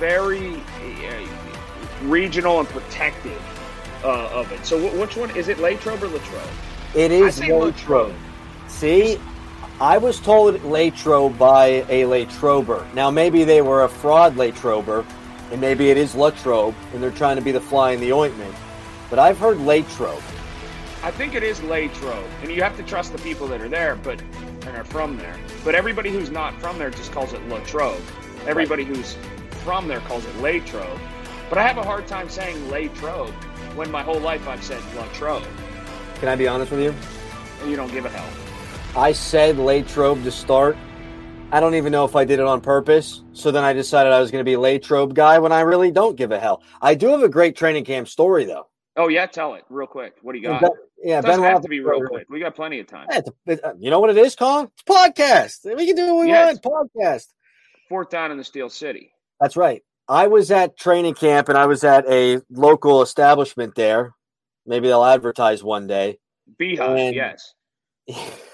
[0.00, 1.26] very uh,
[2.02, 3.40] regional and protective
[4.02, 4.66] uh, of it.
[4.66, 5.60] So, w- which one is it?
[5.60, 6.50] Latrobe or Latrobe?
[6.96, 7.62] It is Latrobe.
[7.62, 8.14] Latrobe.
[8.66, 9.20] See,
[9.80, 12.92] I was told Latrobe by a Latrober.
[12.94, 15.06] Now, maybe they were a fraud Latrober
[15.50, 18.54] and maybe it is Latrobe, and they're trying to be the fly in the ointment.
[19.10, 20.22] But I've heard Latrobe.
[21.02, 23.96] I think it is Latrobe, and you have to trust the people that are there,
[23.96, 24.20] but
[24.66, 25.36] and are from there.
[25.64, 28.00] But everybody who's not from there just calls it Latrobe.
[28.46, 28.96] Everybody right.
[28.96, 29.16] who's
[29.62, 30.98] from there calls it Latrobe.
[31.48, 33.30] But I have a hard time saying Latrobe
[33.76, 35.46] when my whole life I've said Latrobe.
[36.16, 37.68] Can I be honest with you?
[37.68, 38.28] You don't give a hell.
[39.00, 40.76] I said Latrobe to start,
[41.52, 43.22] I don't even know if I did it on purpose.
[43.32, 45.92] So then I decided I was going to be a Latrobe guy when I really
[45.92, 46.62] don't give a hell.
[46.82, 48.66] I do have a great training camp story though.
[48.96, 50.14] Oh yeah, tell it real quick.
[50.22, 50.62] What do you got?
[50.62, 50.70] Ben,
[51.04, 52.26] yeah, it doesn't Ben have to be real quick.
[52.28, 53.06] We got plenty of time.
[53.46, 54.70] Yeah, uh, you know what it is, Colin?
[54.72, 55.76] It's podcast.
[55.76, 56.58] We can do what we yes.
[56.64, 56.90] want.
[56.96, 57.26] Podcast.
[57.88, 59.12] Fourth down in the Steel City.
[59.40, 59.82] That's right.
[60.08, 64.14] I was at training camp and I was at a local establishment there.
[64.64, 66.18] Maybe they'll advertise one day.
[66.58, 67.54] Beehive, yes.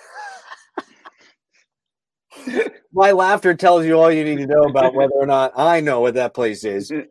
[2.93, 6.01] my laughter tells you all you need to know about whether or not I know
[6.01, 6.93] what that place is.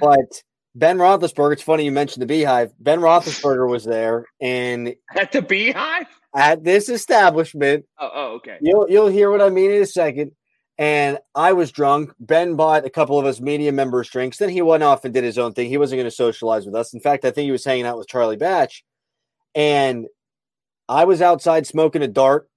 [0.00, 0.42] But
[0.74, 2.72] Ben Roethlisberger, it's funny you mentioned the Beehive.
[2.80, 7.84] Ben Roethlisberger was there, and at the Beehive at this establishment.
[7.98, 8.58] Oh, oh, okay.
[8.60, 10.32] You'll you'll hear what I mean in a second.
[10.76, 12.12] And I was drunk.
[12.20, 14.38] Ben bought a couple of us media members drinks.
[14.38, 15.68] Then he went off and did his own thing.
[15.68, 16.94] He wasn't going to socialize with us.
[16.94, 18.84] In fact, I think he was hanging out with Charlie Batch.
[19.56, 20.06] And
[20.88, 22.48] I was outside smoking a dart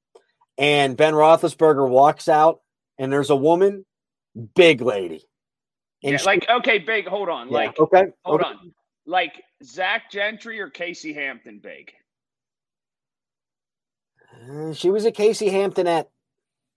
[0.61, 2.61] and Ben Roethlisberger walks out,
[2.99, 3.83] and there's a woman,
[4.53, 5.25] big lady.
[6.03, 7.07] And yeah, she, like okay, big.
[7.07, 8.49] Hold on, yeah, like okay, hold okay.
[8.49, 8.71] on,
[9.07, 11.91] like Zach Gentry or Casey Hampton, big.
[14.49, 16.09] Uh, she was a Casey Hampton at.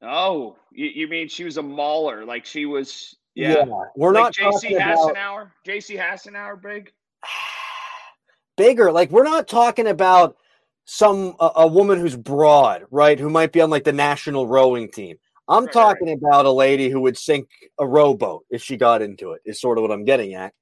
[0.00, 2.24] Oh, you, you, mean she was a mauler?
[2.24, 3.14] Like she was?
[3.34, 5.42] Yeah, yeah we're like not JC Hassenauer.
[5.42, 5.48] About...
[5.66, 6.90] JC Hassenauer, big.
[8.56, 10.36] Bigger, like we're not talking about
[10.84, 13.18] some a, a, woman who's broad, right?
[13.18, 15.16] Who might be on like the national rowing team.
[15.48, 16.16] I'm right, talking right.
[16.16, 19.42] about a lady who would sink a rowboat if she got into it.
[19.44, 20.52] Is sort of what I'm getting at.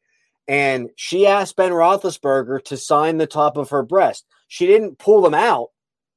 [0.49, 4.25] And she asked Ben Roethlisberger to sign the top of her breast.
[4.49, 5.69] She didn't pull them out,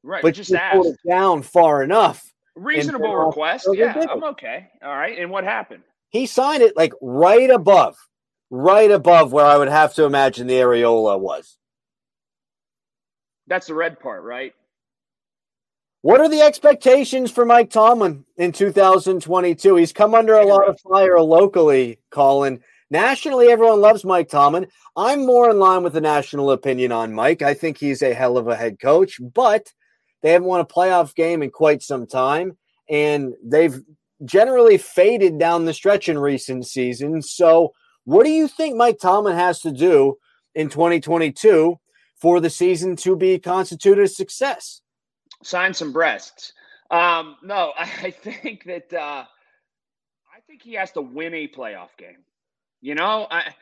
[0.03, 0.21] right?
[0.21, 2.23] But just pulled it down far enough.
[2.55, 3.67] Reasonable request.
[3.73, 4.69] Yeah, I'm okay.
[4.83, 5.17] All right.
[5.17, 5.83] And what happened?
[6.09, 7.97] He signed it like right above,
[8.49, 11.57] right above where I would have to imagine the areola was.
[13.47, 14.53] That's the red part, right?
[16.01, 19.75] What are the expectations for Mike Tomlin in 2022?
[19.75, 22.61] He's come under a lot of fire locally, Colin.
[22.91, 24.67] Nationally, everyone loves Mike Tomlin.
[24.95, 27.41] I'm more in line with the national opinion on Mike.
[27.41, 29.73] I think he's a hell of a head coach, but
[30.21, 32.55] they haven't won a playoff game in quite some time,
[32.87, 33.81] and they've
[34.23, 37.31] generally faded down the stretch in recent seasons.
[37.31, 37.73] So,
[38.03, 40.17] what do you think Mike Tomlin has to do
[40.53, 41.79] in 2022
[42.15, 44.81] for the season to be constituted a success?
[45.43, 46.53] Sign some breasts.
[46.91, 52.23] Um, no, I think that uh, I think he has to win a playoff game.
[52.81, 53.53] You know, I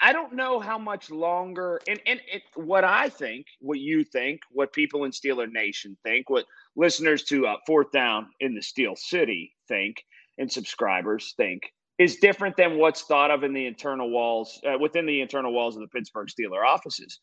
[0.00, 4.40] I don't know how much longer, and and it, what I think, what you think,
[4.50, 6.44] what people in Steeler Nation think, what
[6.76, 10.02] listeners to uh, Fourth Down in the Steel City think,
[10.38, 11.62] and subscribers think
[11.98, 15.74] is different than what's thought of in the internal walls uh, within the internal walls
[15.74, 17.18] of the Pittsburgh Steeler offices.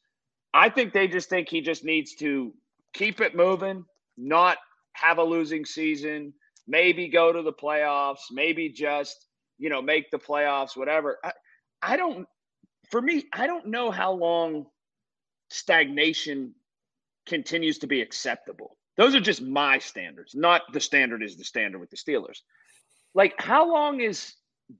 [0.56, 2.54] I think they just think he just needs to
[2.94, 3.84] keep it moving,
[4.18, 4.58] not
[4.94, 6.34] have a losing season,
[6.66, 9.28] maybe go to the playoffs, maybe just
[9.58, 11.18] you know make the playoffs, whatever.
[11.22, 11.34] I,
[11.82, 12.26] I don't,
[12.90, 14.68] for me, I don't know how long
[15.50, 16.56] stagnation
[17.26, 18.78] continues to be acceptable.
[18.96, 22.40] Those are just my standards, not the standard is the standard with the Steelers.
[23.14, 24.34] Like, how long is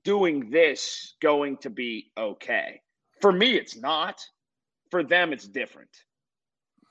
[0.04, 2.80] doing this going to be okay?
[3.20, 4.24] For me, it's not.
[4.90, 5.90] For them, it's different.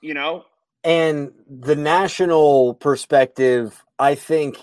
[0.00, 0.44] You know?
[0.84, 4.58] And the national perspective, I think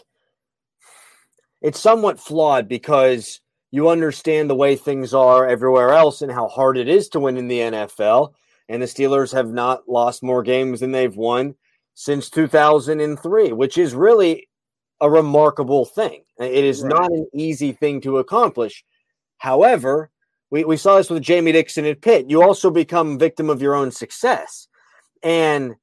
[1.61, 6.77] it's somewhat flawed because you understand the way things are everywhere else and how hard
[6.77, 8.33] it is to win in the NFL.
[8.69, 11.55] And the Steelers have not lost more games than they've won
[11.95, 14.47] since 2003, which is really
[15.01, 16.23] a remarkable thing.
[16.39, 16.89] It is right.
[16.89, 18.85] not an easy thing to accomplish.
[19.37, 20.09] However,
[20.53, 22.29] we, we saw this with Jamie Dixon at Pitt.
[22.29, 24.67] You also become victim of your own success.
[25.23, 25.75] And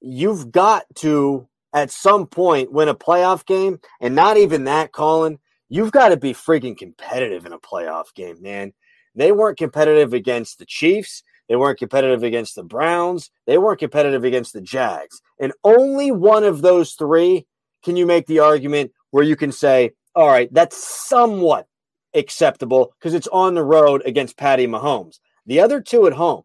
[0.00, 3.80] you've got to, at some point, win a playoff game.
[4.00, 5.38] And not even that, Colin
[5.68, 8.72] you've got to be freaking competitive in a playoff game, man.
[9.16, 11.24] They weren't competitive against the Chiefs.
[11.48, 13.30] They weren't competitive against the Browns.
[13.46, 15.20] They weren't competitive against the Jags.
[15.40, 17.46] And only one of those three
[17.84, 20.76] can you make the argument where you can say, all right, that's
[21.08, 21.66] somewhat
[22.14, 25.18] acceptable because it's on the road against Patty Mahomes.
[25.46, 26.42] The other two at home.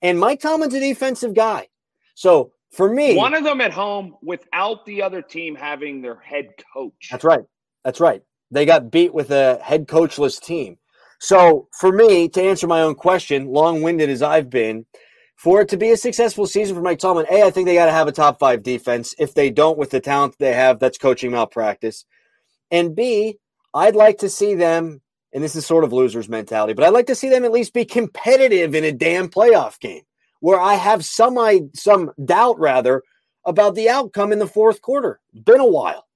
[0.00, 1.68] And Mike Tomlin's a defensive guy.
[2.14, 6.50] So for me, one of them at home without the other team having their head
[6.72, 7.08] coach.
[7.10, 7.44] That's right.
[7.84, 8.22] That's right.
[8.50, 10.78] They got beat with a head coachless team.
[11.20, 14.86] So, for me, to answer my own question, long winded as I've been,
[15.36, 17.86] for it to be a successful season for Mike Tomlin, A, I think they got
[17.86, 19.14] to have a top five defense.
[19.18, 22.04] If they don't, with the talent they have, that's coaching malpractice.
[22.70, 23.38] And B,
[23.74, 25.00] I'd like to see them,
[25.32, 27.74] and this is sort of losers mentality, but I'd like to see them at least
[27.74, 30.02] be competitive in a damn playoff game
[30.40, 33.02] where I have some I, some doubt rather
[33.44, 35.20] about the outcome in the fourth quarter.
[35.44, 36.06] Been a while.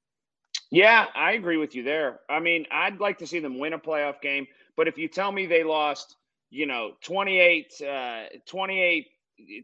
[0.70, 2.20] Yeah, I agree with you there.
[2.30, 4.46] I mean, I'd like to see them win a playoff game,
[4.76, 6.16] but if you tell me they lost,
[6.50, 9.06] you know, 28, uh, 28,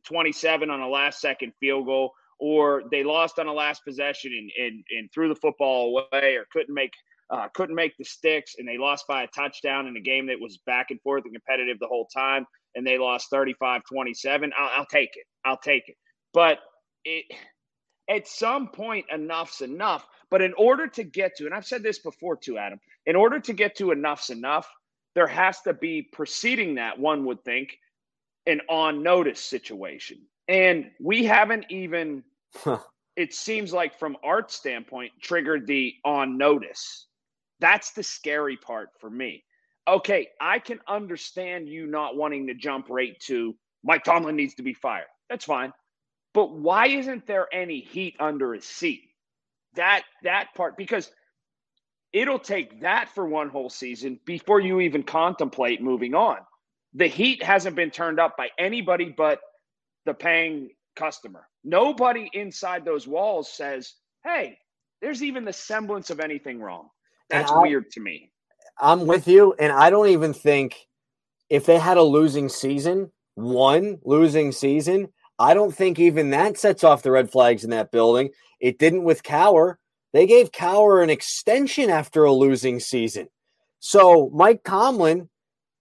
[0.04, 4.50] 27 on a last second field goal, or they lost on a last possession and,
[4.66, 6.92] and, and threw the football away or couldn't make
[7.30, 10.40] uh, couldn't make the sticks and they lost by a touchdown in a game that
[10.40, 14.80] was back and forth and competitive the whole time and they lost 35 27 I'll,
[14.80, 15.96] I'll take it i'll take it
[16.32, 16.58] but
[17.04, 17.24] it
[18.08, 21.98] at some point enough's enough but in order to get to, and I've said this
[21.98, 24.68] before too, Adam, in order to get to enough's enough,
[25.14, 27.78] there has to be preceding that, one would think,
[28.46, 30.18] an on notice situation.
[30.46, 32.24] And we haven't even,
[32.56, 32.78] huh.
[33.16, 37.06] it seems like from art standpoint, triggered the on notice.
[37.60, 39.44] That's the scary part for me.
[39.86, 44.62] Okay, I can understand you not wanting to jump right to Mike Tomlin needs to
[44.62, 45.06] be fired.
[45.30, 45.72] That's fine.
[46.34, 49.02] But why isn't there any heat under his seat?
[49.76, 51.10] that that part because
[52.12, 56.38] it'll take that for one whole season before you even contemplate moving on.
[56.94, 59.40] The heat hasn't been turned up by anybody but
[60.06, 61.46] the paying customer.
[61.64, 63.94] Nobody inside those walls says,
[64.24, 64.58] "Hey,
[65.00, 66.90] there's even the semblance of anything wrong."
[67.30, 68.30] That's I, weird to me.
[68.80, 70.86] I'm with you, and I don't even think
[71.50, 75.08] if they had a losing season, one losing season,
[75.38, 78.30] I don't think even that sets off the red flags in that building.
[78.60, 79.76] It didn't with Cowher.
[80.12, 83.28] They gave Cowher an extension after a losing season.
[83.78, 85.28] So Mike Tomlin,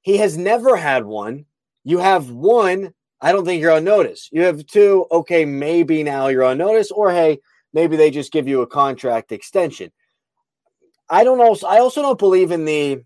[0.01, 1.45] he has never had one.
[1.83, 4.29] You have one, I don't think you're on notice.
[4.31, 7.39] You have two, okay, maybe now you're on notice, or hey,
[7.73, 9.91] maybe they just give you a contract extension.
[11.10, 13.03] I don't also I also don't believe in the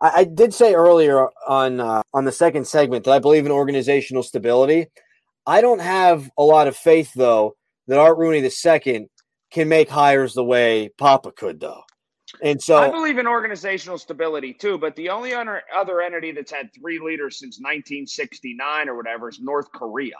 [0.00, 3.52] I, I did say earlier on uh, on the second segment that I believe in
[3.52, 4.86] organizational stability.
[5.46, 9.08] I don't have a lot of faith though that Art Rooney II
[9.50, 11.82] can make hires the way Papa could, though.
[12.42, 16.52] And so I believe in organizational stability too, but the only other, other entity that's
[16.52, 20.16] had three leaders since 1969 or whatever is North Korea.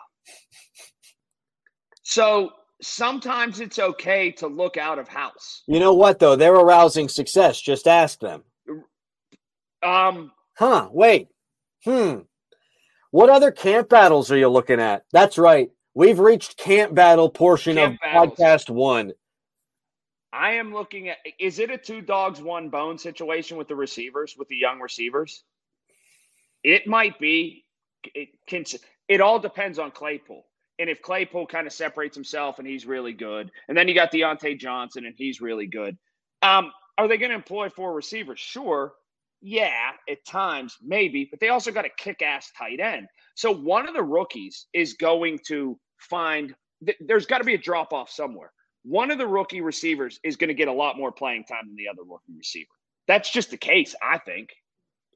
[2.03, 2.51] So
[2.81, 5.63] sometimes it's okay to look out of house.
[5.67, 6.37] You know what though?
[6.37, 7.61] They're arousing success.
[7.61, 8.43] Just ask them.
[9.83, 11.29] Um, huh, wait.
[11.85, 12.21] Hmm.
[13.11, 15.05] What other camp battles are you looking at?
[15.13, 15.71] That's right.
[15.95, 18.39] We've reached camp battle portion camp of battles.
[18.39, 19.13] podcast 1.
[20.33, 24.37] I am looking at is it a two dogs one bone situation with the receivers
[24.39, 25.43] with the young receivers?
[26.63, 27.65] It might be.
[28.15, 28.65] It can.
[29.09, 30.45] It all depends on Claypool,
[30.79, 34.13] and if Claypool kind of separates himself and he's really good, and then you got
[34.13, 35.97] Diontae Johnson and he's really good.
[36.43, 38.41] Um, are they going to employ four receivers?
[38.41, 38.93] Sure.
[39.41, 43.07] Yeah, at times maybe, but they also got a kick-ass tight end.
[43.35, 46.55] So one of the rookies is going to find.
[47.01, 48.53] There's got to be a drop off somewhere
[48.89, 51.77] one of the rookie receivers is going to get a lot more playing time than
[51.77, 52.71] the other rookie receiver.
[53.07, 54.51] That's just the case, I think.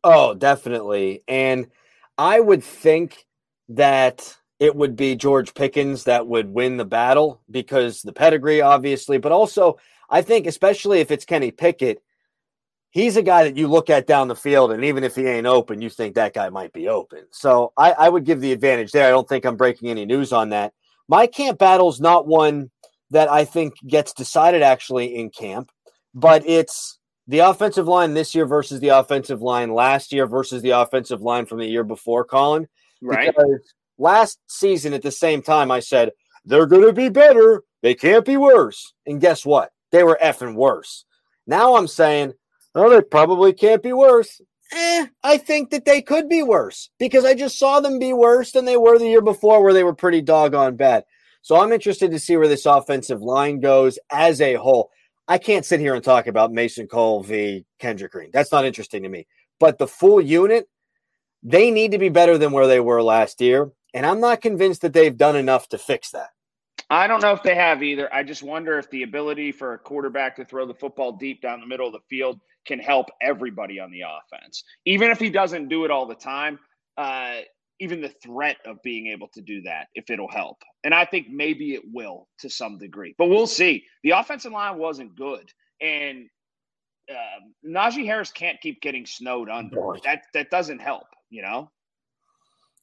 [0.05, 1.23] Oh, definitely.
[1.27, 1.69] And
[2.19, 3.25] I would think
[3.71, 9.19] that it would be George Pickens that would win the battle because the pedigree, obviously,
[9.19, 9.77] but also
[10.09, 12.01] I think, especially if it's Kenny Pickett,
[12.91, 15.49] he's a guy that you look at down the field, and even if he ain't
[15.49, 17.25] open, you think that guy might be open.
[17.33, 19.09] So I, I would give the advantage there.
[19.09, 20.75] I don't think I'm breaking any news on that.
[21.09, 22.71] My camp battle's not one
[23.11, 25.73] that I think gets decided actually in camp,
[26.15, 30.71] but it's the offensive line this year versus the offensive line last year versus the
[30.71, 32.69] offensive line from the year before, Colin.
[33.01, 33.35] Right.
[33.35, 36.11] Because last season at the same time, I said,
[36.45, 37.63] they're going to be better.
[37.83, 38.93] They can't be worse.
[39.07, 39.71] And guess what?
[39.93, 41.05] They were effing worse.
[41.47, 42.35] Now I'm saying,
[42.75, 44.41] oh, they probably can't be worse.
[44.73, 48.53] Eh, I think that they could be worse because I just saw them be worse
[48.53, 51.05] than they were the year before, where they were pretty doggone bad.
[51.43, 54.91] So I'm interested to see where this offensive line goes as a whole.
[55.29, 57.65] I can't sit here and talk about Mason Cole v.
[57.79, 58.31] Kendrick Green.
[58.33, 59.27] That's not interesting to me.
[59.61, 60.69] But the full unit,
[61.43, 63.71] they need to be better than where they were last year.
[63.95, 66.31] And I'm not convinced that they've done enough to fix that.
[66.91, 68.13] I don't know if they have either.
[68.13, 71.61] I just wonder if the ability for a quarterback to throw the football deep down
[71.61, 74.63] the middle of the field can help everybody on the offense.
[74.85, 76.59] Even if he doesn't do it all the time,
[76.97, 77.37] uh,
[77.81, 80.59] even the threat of being able to do that if it'll help.
[80.85, 83.85] And I think maybe it will to some degree, but we'll see.
[84.05, 86.29] The offensive line wasn't good, and
[87.11, 89.95] uh, Najee Harris can't keep getting snowed under.
[90.05, 91.71] That that doesn't help, you know.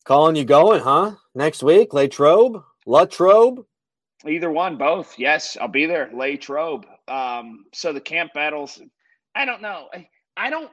[0.05, 1.15] Colin you going, huh?
[1.35, 3.65] Next week, Latrobe, Latrobe.
[4.27, 5.17] Either one, both.
[5.17, 6.09] Yes, I'll be there.
[6.13, 6.85] Latrobe.
[7.07, 8.81] Um, so the camp battles.
[9.35, 9.87] I don't know.
[9.93, 10.71] I, I don't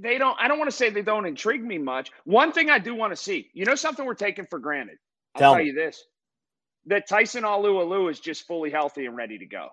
[0.00, 2.10] they don't I don't want to say they don't intrigue me much.
[2.24, 4.98] One thing I do want to see, you know something we're taking for granted.
[5.34, 6.02] I'll tell, tell you this.
[6.86, 9.68] That Tyson Alualu is just fully healthy and ready to go.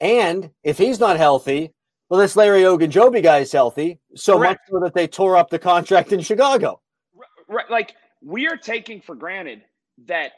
[0.00, 1.72] And if he's not healthy,
[2.08, 4.00] well, this Larry Ogunjobi guy is healthy.
[4.16, 4.60] So Correct.
[4.62, 6.80] much so that they tore up the contract in Chicago.
[7.50, 9.62] Right, like we are taking for granted
[10.06, 10.32] that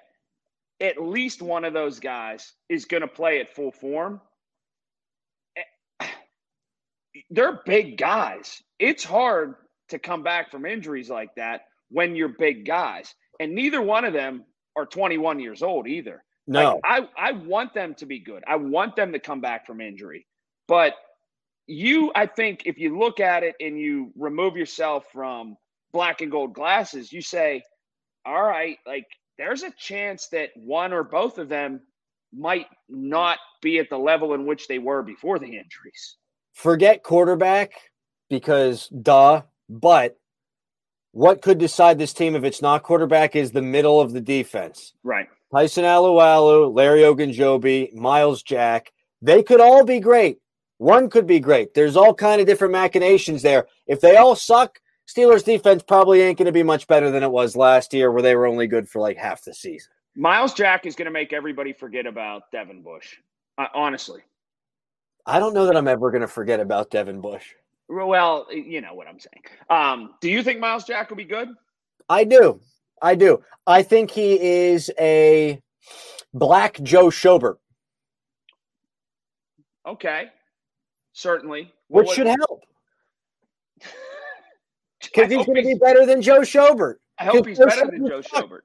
[0.81, 4.21] at least one of those guys is going to play at full form
[7.31, 8.63] they're big guys.
[8.79, 9.55] It's hard
[9.89, 13.15] to come back from injuries like that when you're big guys.
[13.41, 14.45] And neither one of them
[14.77, 16.25] are 21 years old either.
[16.47, 16.81] No.
[16.85, 18.43] Like, I, I want them to be good.
[18.47, 20.27] I want them to come back from injury.
[20.67, 20.95] But
[21.67, 25.57] you, I think, if you look at it and you remove yourself from
[25.93, 27.62] black and gold glasses, you say,
[28.24, 29.07] all right, like
[29.38, 31.80] there's a chance that one or both of them
[32.32, 36.16] might not be at the level in which they were before the injuries
[36.53, 37.72] forget quarterback
[38.28, 40.18] because duh, but
[41.12, 44.95] what could decide this team if it's not quarterback is the middle of the defense.
[45.03, 45.28] Right.
[45.53, 48.90] Tyson Alualu, Larry Ogunjobi, Myles Jack.
[49.20, 50.38] They could all be great.
[50.78, 51.74] One could be great.
[51.74, 53.66] There's all kind of different machinations there.
[53.86, 54.80] If they all suck,
[55.13, 58.23] Steelers defense probably ain't going to be much better than it was last year where
[58.23, 59.93] they were only good for like half the season.
[60.17, 63.17] Myles Jack is going to make everybody forget about Devin Bush.
[63.59, 64.21] Uh, honestly.
[65.27, 67.55] I don't know that I'm ever going to forget about Devin Bush.
[67.89, 69.43] Well, you know what I'm saying.
[69.69, 71.49] Um, do you think Myles Jack will be good?
[72.09, 72.61] I do.
[73.01, 73.43] I do.
[73.67, 75.61] I think he is a
[76.33, 77.57] black Joe Schobert.
[79.87, 80.27] Okay.
[81.13, 81.73] Certainly.
[81.89, 82.63] Which should help.
[85.13, 86.97] Because he's going to be better than Joe Schobert.
[87.19, 88.61] I hope he's better than Joe Schobert.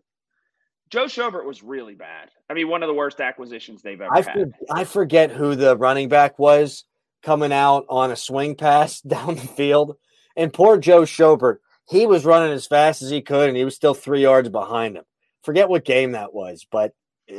[0.89, 2.29] Joe Schobert was really bad.
[2.49, 4.53] I mean, one of the worst acquisitions they've ever I had.
[4.71, 6.85] I forget who the running back was
[7.23, 9.97] coming out on a swing pass down the field.
[10.35, 11.57] And poor Joe Schobert,
[11.89, 14.95] he was running as fast as he could, and he was still three yards behind
[14.95, 15.03] him.
[15.43, 16.93] Forget what game that was, but
[17.29, 17.35] uh,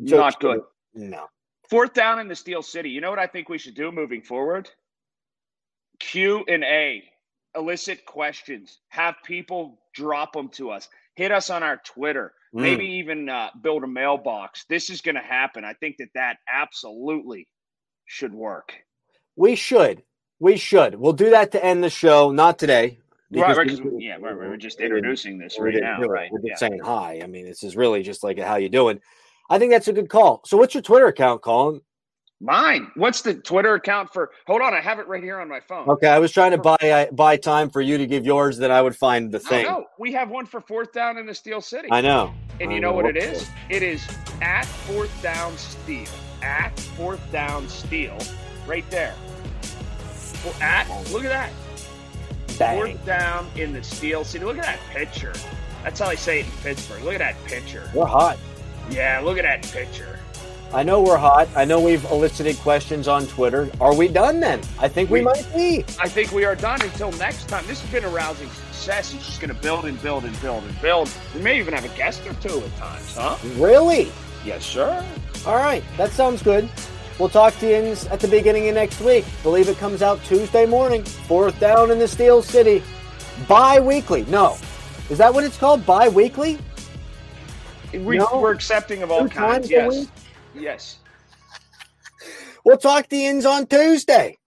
[0.00, 0.60] Not good.
[0.94, 1.26] No.
[1.68, 2.90] Fourth down in the Steel City.
[2.90, 4.70] You know what I think we should do moving forward?
[5.98, 7.02] Q and A,
[7.56, 12.60] elicit questions, have people drop them to us, hit us on our Twitter, mm.
[12.60, 14.64] maybe even uh, build a mailbox.
[14.68, 15.64] This is going to happen.
[15.64, 17.48] I think that that absolutely
[18.04, 18.72] should work.
[19.36, 20.02] We should.
[20.38, 20.94] We should.
[20.94, 22.30] We'll do that to end the show.
[22.30, 22.98] Not today.
[23.32, 26.30] Right, right, we, yeah, right, We're just introducing this right now, right?
[26.30, 26.68] We're just yeah.
[26.68, 27.20] saying hi.
[27.24, 29.00] I mean, this is really just like how you doing.
[29.50, 30.42] I think that's a good call.
[30.46, 31.80] So, what's your Twitter account, Colin?
[32.40, 32.90] Mine.
[32.96, 34.30] What's the Twitter account for?
[34.46, 35.88] Hold on, I have it right here on my phone.
[35.88, 38.70] Okay, I was trying to buy uh, buy time for you to give yours, that
[38.70, 39.64] I would find the thing.
[39.64, 41.88] No, we have one for fourth down in the Steel City.
[41.90, 42.34] I know.
[42.60, 43.48] And I you know, know what it is?
[43.70, 44.06] It is
[44.42, 46.08] at fourth down steel.
[46.42, 48.18] At fourth down steel,
[48.66, 49.14] right there.
[50.60, 51.50] At look at that.
[52.74, 54.44] Fourth down in the Steel City.
[54.44, 55.32] Look at that picture.
[55.82, 57.02] That's how they say it in Pittsburgh.
[57.02, 57.90] Look at that picture.
[57.94, 58.38] We're hot.
[58.90, 60.15] Yeah, look at that picture.
[60.76, 61.48] I know we're hot.
[61.56, 63.70] I know we've elicited questions on Twitter.
[63.80, 64.60] Are we done then?
[64.78, 65.86] I think we, we might be.
[65.98, 67.66] I think we are done until next time.
[67.66, 69.14] This has been a rousing success.
[69.14, 71.10] It's just going to build and build and build and build.
[71.34, 73.38] We may even have a guest or two at times, huh?
[73.56, 74.12] Really?
[74.44, 75.02] Yes, sir.
[75.46, 75.82] All right.
[75.96, 76.68] That sounds good.
[77.18, 79.24] We'll talk to you at the beginning of next week.
[79.42, 81.04] believe it comes out Tuesday morning.
[81.04, 82.82] Fourth down in the Steel City.
[83.48, 84.26] Bi weekly.
[84.26, 84.58] No.
[85.08, 85.86] Is that what it's called?
[85.86, 86.58] Bi weekly?
[87.94, 88.28] We, no?
[88.34, 89.70] We're accepting of all Two kinds.
[89.70, 90.08] Yes.
[90.58, 90.98] Yes.
[92.64, 94.38] We'll talk to Yins on Tuesday.